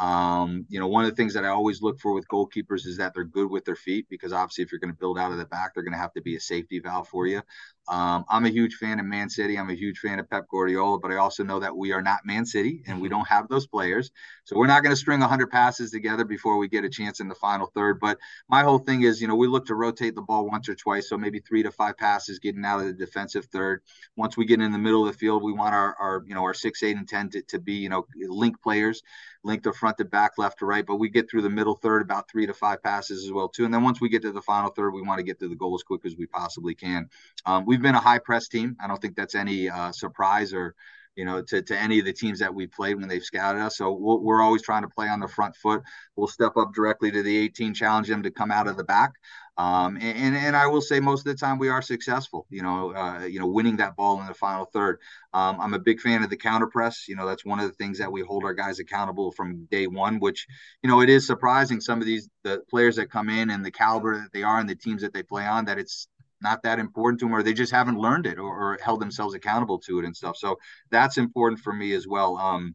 Um, 0.00 0.64
you 0.68 0.80
know, 0.80 0.88
one 0.88 1.04
of 1.04 1.10
the 1.10 1.16
things 1.16 1.34
that 1.34 1.44
I 1.44 1.48
always 1.48 1.82
look 1.82 2.00
for 2.00 2.14
with 2.14 2.26
goalkeepers 2.28 2.86
is 2.86 2.96
that 2.96 3.12
they're 3.14 3.24
good 3.24 3.50
with 3.50 3.64
their 3.66 3.76
feet 3.76 4.06
because 4.08 4.32
obviously, 4.32 4.64
if 4.64 4.72
you're 4.72 4.80
going 4.80 4.92
to 4.92 4.98
build 4.98 5.18
out 5.18 5.32
of 5.32 5.38
the 5.38 5.44
back, 5.44 5.74
they're 5.74 5.84
going 5.84 5.92
to 5.92 5.98
have 5.98 6.14
to 6.14 6.22
be 6.22 6.34
a 6.36 6.40
safety 6.40 6.80
valve 6.80 7.08
for 7.08 7.26
you. 7.26 7.42
Um, 7.88 8.24
I'm 8.28 8.46
a 8.46 8.50
huge 8.50 8.74
fan 8.74 9.00
of 9.00 9.06
Man 9.06 9.28
City. 9.28 9.58
I'm 9.58 9.68
a 9.68 9.74
huge 9.74 9.98
fan 9.98 10.20
of 10.20 10.30
Pep 10.30 10.46
Guardiola, 10.48 10.98
but 11.00 11.10
I 11.10 11.16
also 11.16 11.42
know 11.42 11.58
that 11.60 11.76
we 11.76 11.92
are 11.92 12.02
not 12.02 12.20
Man 12.24 12.46
City 12.46 12.82
and 12.86 13.00
we 13.00 13.08
mm-hmm. 13.08 13.18
don't 13.18 13.28
have 13.28 13.48
those 13.48 13.66
players. 13.66 14.10
So 14.44 14.56
we're 14.56 14.68
not 14.68 14.82
going 14.82 14.92
to 14.92 14.96
string 14.96 15.20
100 15.20 15.50
passes 15.50 15.90
together 15.90 16.24
before 16.24 16.58
we 16.58 16.68
get 16.68 16.84
a 16.84 16.88
chance 16.88 17.20
in 17.20 17.28
the 17.28 17.34
final 17.34 17.66
third. 17.74 17.98
But 17.98 18.18
my 18.48 18.62
whole 18.62 18.78
thing 18.78 19.02
is, 19.02 19.20
you 19.20 19.26
know, 19.26 19.34
we 19.34 19.48
look 19.48 19.66
to 19.66 19.74
rotate 19.74 20.14
the 20.14 20.22
ball 20.22 20.48
once 20.48 20.68
or 20.68 20.74
twice. 20.76 21.08
So 21.08 21.18
maybe 21.18 21.40
three 21.40 21.64
to 21.64 21.72
five 21.72 21.96
passes 21.96 22.38
getting 22.38 22.64
out 22.64 22.80
of 22.80 22.86
the 22.86 22.92
defensive 22.92 23.46
third. 23.46 23.82
Once 24.16 24.36
we 24.36 24.44
get 24.44 24.60
in 24.60 24.72
the 24.72 24.78
middle 24.78 25.06
of 25.06 25.12
the 25.12 25.18
field, 25.18 25.42
we 25.42 25.52
want 25.52 25.74
our, 25.74 25.96
our 25.98 26.24
you 26.26 26.34
know, 26.34 26.42
our 26.42 26.54
six, 26.54 26.82
eight, 26.84 26.96
and 26.96 27.08
10 27.08 27.30
to, 27.30 27.42
to 27.42 27.58
be, 27.58 27.74
you 27.74 27.88
know, 27.88 28.06
link 28.16 28.60
players, 28.62 29.02
link 29.42 29.64
the 29.64 29.72
front 29.72 29.98
to 29.98 30.04
back, 30.04 30.32
left 30.38 30.60
to 30.60 30.66
right. 30.66 30.86
But 30.86 30.96
we 30.96 31.08
get 31.08 31.28
through 31.28 31.42
the 31.42 31.50
middle 31.50 31.74
third 31.74 32.02
about 32.02 32.30
three 32.30 32.46
to 32.46 32.54
five 32.54 32.82
passes 32.82 33.24
as 33.24 33.32
well, 33.32 33.48
too. 33.48 33.64
And 33.64 33.74
then 33.74 33.82
once 33.82 34.00
we 34.00 34.08
get 34.08 34.22
to 34.22 34.32
the 34.32 34.42
final 34.42 34.70
third, 34.70 34.92
we 34.92 35.02
want 35.02 35.18
to 35.18 35.24
get 35.24 35.40
to 35.40 35.48
the 35.48 35.56
goal 35.56 35.74
as 35.74 35.82
quick 35.82 36.04
as 36.04 36.16
we 36.16 36.26
possibly 36.26 36.74
can. 36.74 37.08
Um, 37.46 37.64
we've 37.72 37.80
been 37.80 37.94
a 37.94 38.00
high 38.00 38.18
press 38.18 38.48
team. 38.48 38.76
I 38.84 38.86
don't 38.86 39.00
think 39.00 39.16
that's 39.16 39.34
any 39.34 39.70
uh, 39.70 39.92
surprise 39.92 40.52
or 40.52 40.74
you 41.16 41.24
know, 41.24 41.42
to, 41.42 41.62
to 41.62 41.78
any 41.78 41.98
of 41.98 42.04
the 42.04 42.12
teams 42.12 42.38
that 42.38 42.54
we 42.54 42.66
played 42.66 42.98
when 42.98 43.08
they've 43.08 43.22
scouted 43.22 43.60
us. 43.60 43.76
So 43.76 43.92
we 43.92 44.16
we 44.24 44.34
are 44.34 44.42
always 44.42 44.62
trying 44.62 44.82
to 44.82 44.88
play 44.88 45.08
on 45.08 45.20
the 45.20 45.28
front 45.28 45.56
foot. 45.56 45.82
We'll 46.16 46.26
step 46.26 46.56
up 46.56 46.72
directly 46.74 47.10
to 47.10 47.22
the 47.22 47.36
18, 47.36 47.74
challenge 47.74 48.08
them 48.08 48.22
to 48.22 48.30
come 48.30 48.50
out 48.50 48.66
of 48.66 48.76
the 48.76 48.84
back. 48.84 49.12
Um, 49.58 49.98
and, 50.00 50.34
and 50.34 50.56
I 50.56 50.66
will 50.66 50.80
say 50.80 50.98
most 50.98 51.26
of 51.26 51.32
the 51.32 51.38
time 51.38 51.58
we 51.58 51.68
are 51.68 51.82
successful, 51.82 52.46
you 52.48 52.62
know, 52.62 52.94
uh, 52.94 53.24
you 53.24 53.38
know, 53.38 53.46
winning 53.46 53.76
that 53.76 53.96
ball 53.96 54.18
in 54.22 54.26
the 54.26 54.32
final 54.32 54.64
third. 54.64 54.98
Um, 55.34 55.60
I'm 55.60 55.74
a 55.74 55.78
big 55.78 56.00
fan 56.00 56.22
of 56.22 56.30
the 56.30 56.38
counter 56.38 56.66
press. 56.66 57.06
You 57.06 57.16
know, 57.16 57.26
that's 57.26 57.44
one 57.44 57.60
of 57.60 57.66
the 57.66 57.74
things 57.74 57.98
that 57.98 58.10
we 58.10 58.22
hold 58.22 58.44
our 58.44 58.54
guys 58.54 58.78
accountable 58.78 59.32
from 59.32 59.66
day 59.66 59.86
one, 59.86 60.18
which, 60.20 60.46
you 60.82 60.88
know, 60.88 61.02
it 61.02 61.10
is 61.10 61.26
surprising 61.26 61.82
some 61.82 62.00
of 62.00 62.06
these, 62.06 62.30
the 62.44 62.62
players 62.70 62.96
that 62.96 63.10
come 63.10 63.28
in 63.28 63.50
and 63.50 63.62
the 63.62 63.70
caliber 63.70 64.16
that 64.16 64.32
they 64.32 64.42
are 64.42 64.58
and 64.58 64.68
the 64.68 64.74
teams 64.74 65.02
that 65.02 65.12
they 65.12 65.22
play 65.22 65.44
on, 65.44 65.66
that 65.66 65.78
it's 65.78 66.08
not 66.42 66.62
that 66.62 66.78
important 66.78 67.20
to 67.20 67.26
them 67.26 67.34
or 67.34 67.42
they 67.42 67.52
just 67.52 67.72
haven't 67.72 67.98
learned 67.98 68.26
it 68.26 68.38
or, 68.38 68.48
or 68.48 68.78
held 68.82 69.00
themselves 69.00 69.34
accountable 69.34 69.78
to 69.78 69.98
it 69.98 70.04
and 70.04 70.16
stuff. 70.16 70.36
So 70.36 70.58
that's 70.90 71.18
important 71.18 71.60
for 71.60 71.72
me 71.72 71.92
as 71.92 72.06
well. 72.06 72.36
Um, 72.36 72.74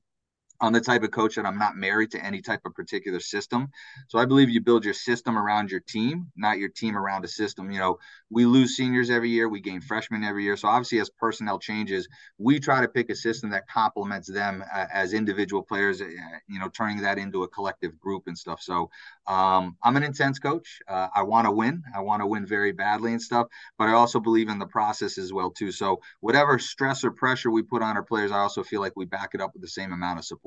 I'm 0.60 0.74
the 0.74 0.82
type 0.82 1.04
of 1.04 1.12
coach 1.12 1.36
that 1.36 1.46
I'm 1.46 1.60
not 1.60 1.76
married 1.76 2.12
to 2.12 2.26
any 2.26 2.42
type 2.42 2.62
of 2.66 2.74
particular 2.74 3.20
system. 3.20 3.70
So 4.08 4.18
I 4.18 4.26
believe 4.26 4.50
you 4.50 4.60
build 4.60 4.86
your 4.86 4.94
system 4.94 5.38
around 5.38 5.70
your 5.70 5.82
team, 5.82 6.32
not 6.36 6.58
your 6.58 6.70
team 6.70 6.98
around 6.98 7.26
a 7.26 7.28
system. 7.28 7.70
You 7.70 7.80
know, 7.80 8.00
we 8.32 8.46
lose 8.46 8.76
seniors 8.76 9.12
every 9.12 9.30
year, 9.30 9.48
we 9.48 9.62
gain 9.62 9.82
freshmen 9.82 10.24
every 10.24 10.44
year. 10.44 10.58
So 10.58 10.68
obviously, 10.68 11.00
as 11.00 11.10
personnel 11.12 11.60
changes, 11.60 12.08
we 12.40 12.60
try 12.60 12.82
to 12.82 12.88
pick 12.88 13.10
a 13.12 13.16
system 13.16 13.52
that 13.52 13.68
complements 13.68 14.28
them 14.28 14.64
uh, 14.74 14.86
as 14.92 15.14
individual 15.14 15.62
players. 15.62 16.02
Uh, 16.02 16.06
you 16.48 16.60
know, 16.60 16.70
turning 16.70 17.02
that 17.02 17.20
into 17.20 17.44
a 17.44 17.48
collective 17.48 18.00
group 18.00 18.24
and 18.26 18.38
stuff. 18.38 18.62
So 18.62 18.90
um, 19.28 19.78
I'm 19.84 19.96
an 19.96 20.04
intense 20.04 20.40
coach. 20.40 20.80
Uh, 20.88 21.08
I 21.16 21.22
want 21.22 21.46
to 21.46 21.52
win. 21.52 21.84
I 21.96 22.02
want 22.02 22.22
to 22.22 22.28
win 22.28 22.48
very 22.48 22.72
badly 22.72 23.12
and 23.12 23.22
stuff. 23.22 23.48
But 23.78 23.90
I 23.90 23.94
also 23.94 24.20
believe 24.20 24.50
in 24.50 24.58
the 24.58 24.66
process 24.66 25.20
as 25.20 25.32
well 25.32 25.52
too. 25.52 25.72
So 25.72 26.02
whatever 26.22 26.58
stress 26.58 27.04
or 27.04 27.12
pressure 27.12 27.52
we 27.52 27.62
put 27.62 27.84
on 27.84 27.96
our 27.96 28.04
players, 28.04 28.32
I 28.32 28.40
also 28.40 28.64
feel 28.64 28.82
like 28.82 28.94
we 28.96 29.06
back 29.06 29.32
it 29.36 29.42
up 29.42 29.54
with 29.54 29.62
the 29.62 29.68
same 29.68 29.94
amount 29.94 30.18
of 30.18 30.26
support 30.26 30.47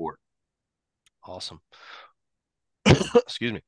Awesome. 1.23 1.61
Excuse 2.85 3.53
me. 3.53 3.61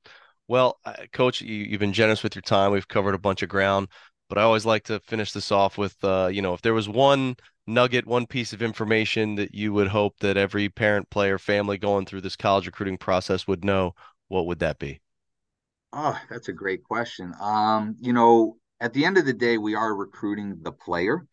Well, 0.47 0.79
uh, 0.85 0.93
Coach, 1.13 1.41
you, 1.41 1.71
have 1.71 1.79
been 1.79 1.93
generous 1.93 2.23
with 2.23 2.35
your 2.35 2.41
time. 2.41 2.71
We've 2.71 2.87
covered 2.87 3.15
a 3.15 3.19
bunch 3.19 3.43
of 3.43 3.49
ground, 3.49 3.87
but 4.29 4.37
I 4.37 4.41
always 4.41 4.65
like 4.65 4.83
to 4.85 4.99
finish 5.01 5.31
this 5.31 5.51
off 5.51 5.77
with, 5.77 5.95
uh, 6.03 6.29
you 6.31 6.41
know, 6.41 6.53
if 6.53 6.61
there 6.61 6.73
was 6.73 6.89
one 6.89 7.35
nugget, 7.65 8.05
one 8.05 8.25
piece 8.25 8.51
of 8.53 8.61
information 8.61 9.35
that 9.35 9.53
you 9.53 9.71
would 9.73 9.87
hope 9.87 10.17
that 10.19 10.35
every 10.37 10.69
parent, 10.69 11.09
player, 11.09 11.37
family 11.37 11.77
going 11.77 12.05
through 12.05 12.21
this 12.21 12.35
college 12.35 12.65
recruiting 12.65 12.97
process 12.97 13.47
would 13.47 13.63
know, 13.63 13.93
what 14.27 14.45
would 14.47 14.59
that 14.59 14.79
be? 14.79 14.99
Oh, 15.93 16.19
that's 16.29 16.49
a 16.49 16.53
great 16.53 16.83
question. 16.83 17.33
Um, 17.39 17.95
you 18.01 18.13
know, 18.13 18.57
at 18.81 18.93
the 18.93 19.05
end 19.05 19.17
of 19.17 19.25
the 19.25 19.33
day, 19.33 19.57
we 19.57 19.75
are 19.75 19.95
recruiting 19.95 20.59
the 20.61 20.71
player. 20.71 21.25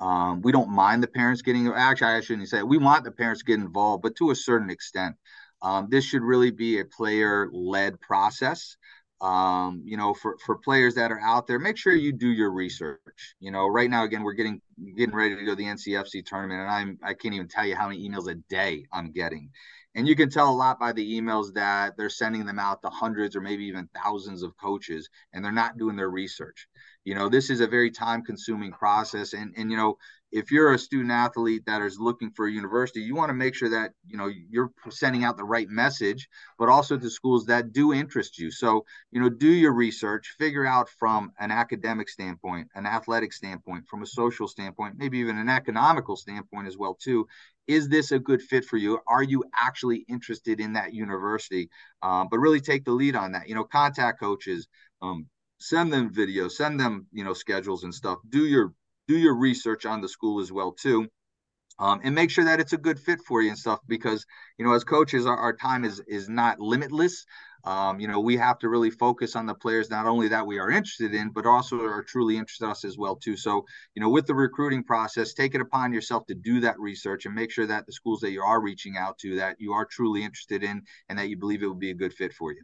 Um, 0.00 0.40
we 0.42 0.52
don't 0.52 0.70
mind 0.70 1.02
the 1.02 1.08
parents 1.08 1.42
getting 1.42 1.68
actually 1.68 2.08
I 2.08 2.20
shouldn't 2.20 2.48
say 2.48 2.58
it. 2.58 2.68
we 2.68 2.78
want 2.78 3.04
the 3.04 3.10
parents 3.10 3.40
to 3.40 3.46
get 3.46 3.60
involved, 3.60 4.02
but 4.02 4.16
to 4.16 4.30
a 4.30 4.34
certain 4.34 4.70
extent. 4.70 5.16
Um, 5.62 5.88
this 5.90 6.04
should 6.04 6.22
really 6.22 6.50
be 6.50 6.80
a 6.80 6.84
player 6.84 7.48
led 7.52 8.00
process. 8.00 8.76
Um, 9.20 9.82
you 9.84 9.96
know, 9.96 10.12
for 10.12 10.36
for 10.44 10.58
players 10.58 10.94
that 10.96 11.10
are 11.10 11.20
out 11.20 11.46
there, 11.46 11.58
make 11.58 11.78
sure 11.78 11.94
you 11.94 12.12
do 12.12 12.28
your 12.28 12.50
research. 12.50 13.34
You 13.40 13.50
know, 13.50 13.66
right 13.66 13.88
now 13.88 14.04
again, 14.04 14.22
we're 14.22 14.34
getting 14.34 14.60
getting 14.96 15.14
ready 15.14 15.34
to 15.34 15.44
go 15.44 15.52
to 15.52 15.56
the 15.56 15.64
NCFC 15.64 16.24
tournament, 16.26 16.60
and 16.60 16.70
I'm 16.70 16.98
I 17.02 17.14
can't 17.14 17.34
even 17.34 17.48
tell 17.48 17.66
you 17.66 17.76
how 17.76 17.88
many 17.88 18.06
emails 18.06 18.30
a 18.30 18.34
day 18.34 18.84
I'm 18.92 19.12
getting. 19.12 19.50
And 19.94 20.06
you 20.06 20.14
can 20.14 20.28
tell 20.28 20.50
a 20.50 20.52
lot 20.52 20.78
by 20.78 20.92
the 20.92 21.18
emails 21.18 21.54
that 21.54 21.96
they're 21.96 22.10
sending 22.10 22.44
them 22.44 22.58
out 22.58 22.82
to 22.82 22.90
hundreds 22.90 23.34
or 23.34 23.40
maybe 23.40 23.64
even 23.64 23.88
thousands 23.94 24.42
of 24.42 24.54
coaches, 24.58 25.08
and 25.32 25.42
they're 25.42 25.52
not 25.52 25.78
doing 25.78 25.96
their 25.96 26.10
research 26.10 26.68
you 27.06 27.14
know 27.14 27.28
this 27.28 27.50
is 27.50 27.60
a 27.60 27.68
very 27.68 27.90
time 27.90 28.22
consuming 28.22 28.72
process. 28.72 29.32
And 29.32 29.54
and 29.56 29.70
you 29.70 29.76
know 29.76 29.96
if 30.32 30.50
you're 30.50 30.74
a 30.74 30.78
student 30.78 31.12
athlete 31.12 31.62
that 31.66 31.80
is 31.80 32.00
looking 32.00 32.32
for 32.32 32.46
a 32.46 32.50
university 32.50 33.00
you 33.00 33.14
want 33.14 33.30
to 33.30 33.34
make 33.34 33.54
sure 33.54 33.70
that 33.70 33.92
you 34.08 34.18
know 34.18 34.28
you're 34.50 34.72
sending 34.90 35.22
out 35.22 35.36
the 35.36 35.44
right 35.44 35.68
message 35.68 36.28
but 36.58 36.68
also 36.68 36.98
to 36.98 37.08
schools 37.08 37.46
that 37.46 37.72
do 37.72 37.92
interest 37.94 38.40
you. 38.40 38.50
So 38.50 38.84
you 39.12 39.20
know 39.20 39.28
do 39.28 39.48
your 39.48 39.72
research 39.72 40.34
figure 40.36 40.66
out 40.66 40.88
from 40.88 41.30
an 41.38 41.52
academic 41.52 42.08
standpoint 42.08 42.68
an 42.74 42.86
athletic 42.86 43.32
standpoint 43.32 43.86
from 43.86 44.02
a 44.02 44.06
social 44.06 44.48
standpoint 44.48 44.96
maybe 44.98 45.18
even 45.18 45.38
an 45.38 45.48
economical 45.48 46.16
standpoint 46.16 46.66
as 46.66 46.76
well 46.76 46.96
too. 47.00 47.28
Is 47.68 47.88
this 47.88 48.10
a 48.10 48.18
good 48.18 48.42
fit 48.42 48.64
for 48.64 48.78
you? 48.78 48.98
Are 49.06 49.22
you 49.22 49.44
actually 49.56 50.04
interested 50.08 50.58
in 50.60 50.72
that 50.72 50.92
university? 50.92 51.68
Um, 52.02 52.28
but 52.30 52.38
really 52.38 52.60
take 52.60 52.84
the 52.84 52.92
lead 52.92 53.14
on 53.14 53.30
that. 53.32 53.48
You 53.48 53.54
know 53.54 53.64
contact 53.64 54.18
coaches 54.18 54.66
um, 55.02 55.26
send 55.58 55.92
them 55.92 56.12
videos, 56.12 56.52
send 56.52 56.78
them, 56.78 57.06
you 57.12 57.24
know, 57.24 57.34
schedules 57.34 57.84
and 57.84 57.94
stuff. 57.94 58.18
Do 58.28 58.46
your 58.46 58.72
do 59.08 59.16
your 59.16 59.36
research 59.36 59.86
on 59.86 60.00
the 60.00 60.08
school 60.08 60.40
as 60.40 60.50
well 60.52 60.72
too. 60.72 61.08
Um, 61.78 62.00
and 62.04 62.14
make 62.14 62.30
sure 62.30 62.44
that 62.44 62.58
it's 62.58 62.72
a 62.72 62.78
good 62.78 62.98
fit 62.98 63.20
for 63.20 63.42
you 63.42 63.50
and 63.50 63.58
stuff 63.58 63.80
because 63.86 64.24
you 64.58 64.64
know 64.64 64.72
as 64.72 64.82
coaches 64.82 65.26
our, 65.26 65.36
our 65.36 65.52
time 65.54 65.84
is 65.84 66.00
is 66.08 66.28
not 66.28 66.58
limitless. 66.58 67.26
Um, 67.64 68.00
you 68.00 68.08
know 68.08 68.20
we 68.20 68.36
have 68.38 68.58
to 68.60 68.70
really 68.70 68.90
focus 68.90 69.36
on 69.36 69.44
the 69.44 69.54
players 69.54 69.90
not 69.90 70.06
only 70.06 70.28
that 70.28 70.46
we 70.46 70.58
are 70.58 70.70
interested 70.70 71.14
in 71.14 71.30
but 71.30 71.44
also 71.44 71.80
are 71.84 72.02
truly 72.02 72.38
interested 72.38 72.64
in 72.64 72.70
us 72.70 72.84
as 72.84 72.96
well 72.96 73.16
too. 73.16 73.36
So 73.36 73.66
you 73.94 74.00
know 74.00 74.08
with 74.08 74.26
the 74.26 74.34
recruiting 74.34 74.84
process 74.84 75.34
take 75.34 75.54
it 75.54 75.60
upon 75.60 75.92
yourself 75.92 76.24
to 76.26 76.34
do 76.34 76.60
that 76.60 76.80
research 76.80 77.26
and 77.26 77.34
make 77.34 77.50
sure 77.50 77.66
that 77.66 77.84
the 77.84 77.92
schools 77.92 78.20
that 78.20 78.30
you 78.30 78.42
are 78.42 78.62
reaching 78.62 78.96
out 78.96 79.18
to 79.18 79.36
that 79.36 79.56
you 79.58 79.74
are 79.74 79.84
truly 79.84 80.24
interested 80.24 80.62
in 80.62 80.82
and 81.10 81.18
that 81.18 81.28
you 81.28 81.36
believe 81.36 81.62
it 81.62 81.68
would 81.68 81.78
be 81.78 81.90
a 81.90 81.94
good 81.94 82.14
fit 82.14 82.32
for 82.32 82.52
you. 82.52 82.62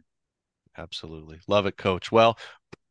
Absolutely. 0.75 1.39
Love 1.47 1.67
it 1.67 1.77
coach. 1.77 2.11
Well 2.11 2.39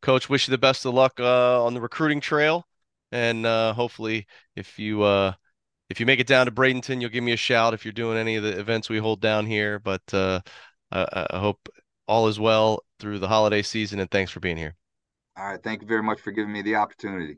coach 0.03 0.29
wish 0.29 0.47
you 0.47 0.51
the 0.51 0.57
best 0.59 0.85
of 0.85 0.93
luck 0.93 1.19
uh, 1.19 1.63
on 1.63 1.73
the 1.73 1.81
recruiting 1.81 2.19
trail. 2.19 2.67
And 3.11 3.45
uh, 3.45 3.73
hopefully 3.73 4.27
if 4.55 4.77
you 4.77 5.01
uh, 5.01 5.33
if 5.89 5.99
you 5.99 6.05
make 6.05 6.19
it 6.19 6.27
down 6.27 6.45
to 6.45 6.51
bradenton 6.51 7.01
you'll 7.01 7.09
give 7.09 7.23
me 7.23 7.31
a 7.31 7.37
shout 7.37 7.73
if 7.73 7.85
you're 7.85 7.91
doing 7.91 8.17
any 8.17 8.35
of 8.35 8.43
the 8.43 8.59
events 8.59 8.89
we 8.89 8.97
hold 8.97 9.21
down 9.21 9.45
here. 9.45 9.79
But 9.79 10.01
uh, 10.13 10.41
I, 10.91 11.27
I 11.31 11.39
hope 11.39 11.69
all 12.07 12.27
is 12.27 12.39
well 12.39 12.83
through 12.99 13.19
the 13.19 13.27
holiday 13.27 13.61
season 13.61 13.99
and 13.99 14.11
thanks 14.11 14.31
for 14.31 14.39
being 14.39 14.57
here. 14.57 14.75
All 15.37 15.45
right. 15.45 15.63
Thank 15.63 15.81
you 15.81 15.87
very 15.87 16.03
much 16.03 16.19
for 16.19 16.31
giving 16.31 16.51
me 16.51 16.61
the 16.61 16.75
opportunity 16.75 17.37